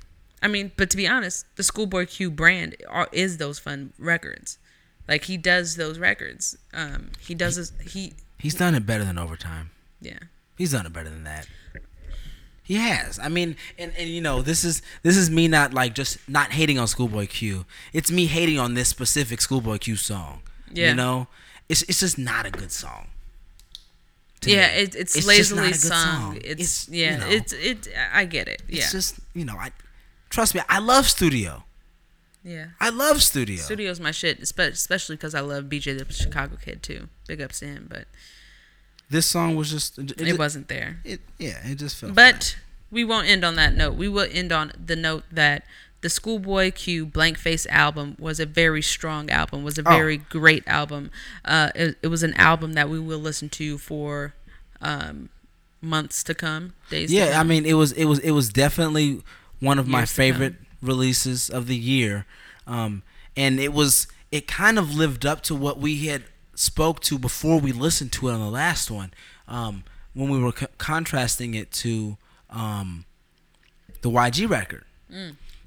[0.43, 4.59] I mean, but to be honest, the Schoolboy Q brand are, is those fun records.
[5.09, 6.59] Like he does those records.
[6.74, 9.70] Um, he does this, he He's done it better than overtime.
[10.01, 10.18] yeah.
[10.59, 11.47] He's done it better than that.
[12.66, 13.20] He has.
[13.20, 16.50] I mean, and, and you know, this is this is me not like just not
[16.50, 17.64] hating on Schoolboy Q.
[17.92, 20.42] It's me hating on this specific Schoolboy Q song.
[20.72, 20.90] Yeah.
[20.90, 21.28] You know,
[21.68, 23.06] it's it's just not a good song.
[24.44, 26.38] Yeah, it, it's, just lazily not a good sung.
[26.44, 27.88] It's, yeah, you know, it's it.
[28.12, 28.62] I get it.
[28.68, 29.70] Yeah, it's just you know, I
[30.28, 30.60] trust me.
[30.68, 31.62] I love Studio.
[32.42, 32.66] yeah.
[32.80, 33.58] I love Studio.
[33.58, 37.08] Studio's my shit, espe- especially because I love BJ the Chicago Kid too.
[37.28, 38.06] Big ups to him, but
[39.09, 40.98] This song was just it, it, wasn't there.
[41.04, 42.14] It, yeah, it just felt.
[42.14, 42.57] But
[42.90, 43.94] we won't end on that note.
[43.94, 45.64] We will end on the note that
[46.00, 49.90] the Schoolboy Q Blank Face album was a very strong album, was a Oh.
[49.96, 51.11] very great album.
[51.44, 54.34] Uh, it, it was an album that we will listen to for
[54.80, 55.28] um,
[55.80, 57.11] months to come, days.
[57.11, 59.22] to yeah, I mean, it was it was it was definitely
[59.61, 62.26] one of my Years to favorite releases of the year,
[62.66, 63.02] um,
[63.36, 66.24] and it was it kind of lived up to what we had
[66.57, 69.12] spoke to before we listened to it on the last one,
[69.46, 69.84] um,
[70.14, 72.16] when we were co- contrasting it to
[72.50, 73.04] um,
[74.00, 74.84] the YG record,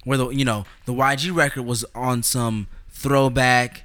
[0.03, 3.83] where the you know the YG record was on some throwback,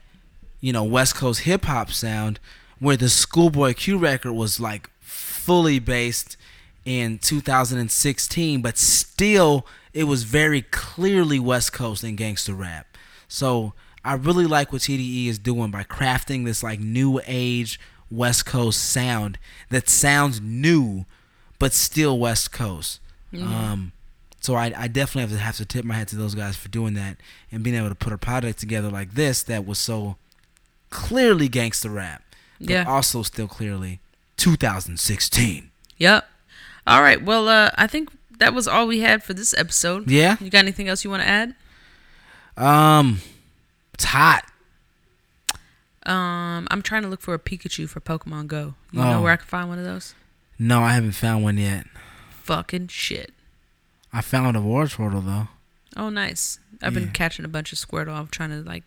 [0.61, 2.40] you know West Coast hip hop sound,
[2.80, 6.36] where the Schoolboy Q record was like fully based
[6.84, 12.86] in 2016, but still it was very clearly West Coast and gangster rap.
[13.28, 13.72] So
[14.05, 17.80] I really like what TDE is doing by crafting this like new age
[18.11, 19.38] West Coast sound
[19.70, 21.07] that sounds new,
[21.59, 23.00] but still West Coast.
[23.32, 23.90] Um,
[24.40, 26.68] so I, I definitely have to have to tip my hat to those guys for
[26.68, 27.16] doing that
[27.50, 30.16] and being able to put a product together like this that was so
[30.90, 32.22] clearly gangster rap,
[32.61, 32.84] but Yeah.
[32.86, 33.98] also still clearly
[34.36, 35.70] 2016.
[35.98, 36.28] Yep.
[36.86, 37.20] All right.
[37.22, 40.09] Well, uh, I think that was all we had for this episode.
[40.11, 40.36] Yeah.
[40.40, 41.55] You got anything else you want to add?
[42.57, 43.20] Um,
[43.95, 44.45] it's hot.
[46.07, 48.74] Um, I'm trying to look for a Pikachu for Pokemon Go.
[48.92, 49.11] You Oh.
[49.12, 50.14] know where I can find one of those?
[50.59, 51.86] No, I haven't found one yet.
[52.42, 53.32] Fucking shit.
[54.12, 55.49] I found a Wartortle though.
[55.97, 56.59] Oh, nice.
[56.82, 58.14] I've been catching a bunch of Squirtle.
[58.14, 58.84] I'm trying to like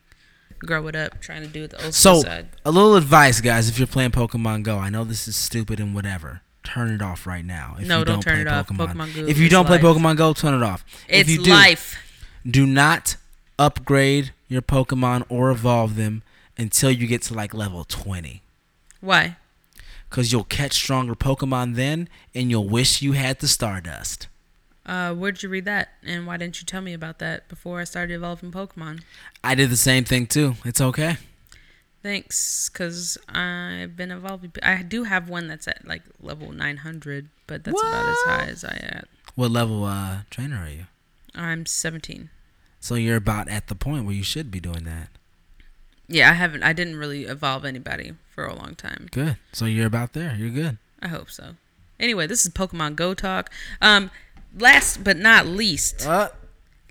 [0.59, 2.49] grow it up, trying to do it the old So, side.
[2.63, 4.77] a little advice, guys, if you're playing Pokemon Go.
[4.77, 6.41] I know this is stupid and whatever.
[6.63, 7.77] Turn it off right now.
[7.79, 8.67] If No, you don't turn play it off.
[8.67, 9.79] Pokemon Go If you don't play.
[9.79, 10.85] Pokemon Go, turn it off.
[11.07, 11.97] It's if you do, life.
[12.49, 13.15] do not
[13.59, 16.23] upgrade your Pokemon or evolve them
[16.57, 18.41] until you get to like level 20.
[19.01, 19.37] Why?
[20.09, 24.27] Because you'll catch stronger Pokemon then, and you'll wish you had the Stardust.
[24.85, 25.89] Uh, where'd you read that?
[26.05, 29.01] And why didn't you tell me about that before I started evolving Pokemon?
[29.43, 30.55] I did the same thing too.
[30.63, 31.17] It's okay.
[32.01, 34.53] Thanks, because I've been evolving.
[34.63, 38.63] I do have one that's at like level 900, but that's about as high as
[38.63, 39.07] I at.
[39.35, 40.85] What level uh, trainer are you?
[41.35, 42.29] I'm 17.
[42.87, 45.09] So you're about at the point where you should be doing that.
[46.07, 46.63] Yeah, I haven't.
[46.63, 49.07] I didn't really evolve anybody for a long time.
[49.11, 49.35] Good.
[49.51, 50.33] So you're about there.
[50.39, 50.77] You're good.
[51.01, 51.55] I hope so.
[51.99, 53.51] Anyway, this is Pokemon Go talk.
[53.81, 54.09] Um,
[54.57, 56.29] last but not least, Uh,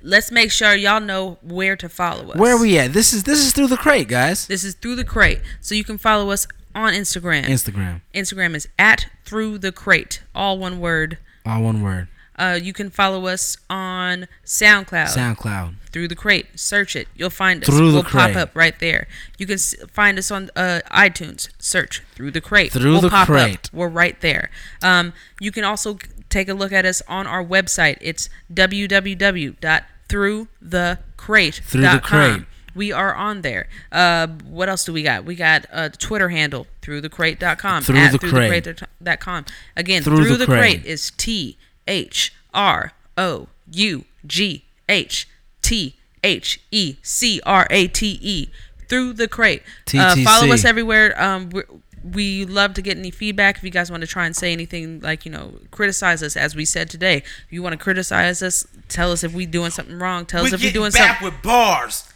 [0.02, 2.36] let's make sure y'all know where to follow us.
[2.36, 2.92] where are we at?
[2.92, 4.46] This is this is through the crate, guys.
[4.48, 7.44] This is through the crate, so you can follow us on Instagram.
[7.44, 11.16] Instagram, Instagram is at through the crate, all one word.
[11.46, 12.08] all one word.
[12.36, 15.08] Uh, you can follow us on SoundCloud.
[15.08, 15.74] SoundCloud.
[15.92, 16.46] through the crate.
[16.54, 17.08] Search it.
[17.16, 17.68] You'll find us.
[17.68, 18.36] Through the we'll pop Crate.
[18.36, 19.08] up right there.
[19.38, 21.48] You can s- find us on uh, iTunes.
[21.58, 22.72] Search through the crate.
[22.72, 23.68] Through we'll the pop Crate.
[23.68, 23.72] Up.
[23.72, 24.50] We're right there.
[24.82, 25.96] Um, you can also
[26.28, 27.96] take a look at us on our website.
[28.02, 31.52] It's www.throughthecrate.com.
[31.64, 32.42] Through the Crate.
[32.74, 33.68] We are on there.
[33.90, 35.24] Uh, what else do we got?
[35.24, 37.82] We got a Twitter handle, throughthecrate.com.
[37.82, 38.64] Through at the Crate.
[38.64, 39.46] throughthecrate.com.
[39.76, 40.82] Again, Through through, the the, Crate.
[40.82, 41.56] crate is T
[41.86, 45.28] H R O U G H
[45.62, 48.48] T H E C R A T E.
[48.88, 49.62] Through the crate.
[49.92, 51.20] Uh, follow us everywhere.
[51.20, 51.62] Um, we
[52.04, 53.56] we love to get any feedback.
[53.56, 56.54] If you guys want to try and say anything, like you know, criticize us, as
[56.54, 57.16] we said today.
[57.16, 60.24] If you want to criticize us, tell us if we're doing something wrong.
[60.24, 61.24] Tell us if we're doing something.
[61.24, 62.08] with bars.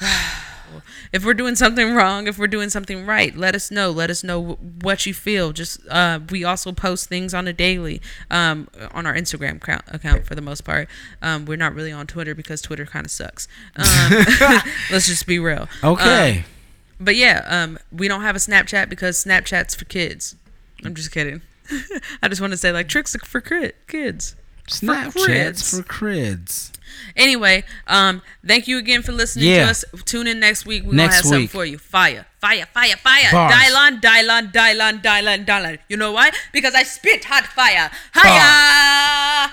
[1.12, 3.90] If we're doing something wrong, if we're doing something right, let us know.
[3.90, 5.52] Let us know wh- what you feel.
[5.52, 10.26] Just uh, we also post things on a daily um, on our Instagram account, account
[10.26, 10.88] for the most part.
[11.22, 13.48] Um, we're not really on Twitter because Twitter kind of sucks.
[13.76, 13.84] Um,
[14.90, 15.68] let's just be real.
[15.82, 16.38] Okay.
[16.38, 16.44] Um,
[17.00, 20.36] but yeah, um, we don't have a Snapchat because Snapchat's for kids.
[20.84, 21.42] I'm just kidding.
[22.22, 24.36] I just want to say like tricks for kids.
[24.68, 26.70] Snapchats for crids.
[27.16, 29.64] Anyway, um, thank you again for listening Yeah.
[29.66, 29.84] to us.
[30.04, 30.84] Tune in next week.
[30.84, 31.78] We're Next gonna have something for you.
[31.78, 33.30] Fire, fire, fire, fire.
[33.30, 33.52] Bars.
[33.54, 35.78] Dylon, Dylon, Dylon, Dylon, Dylon.
[35.88, 36.30] You know why?
[36.52, 37.90] Because I spit hot fire.
[38.14, 39.52] Hiya!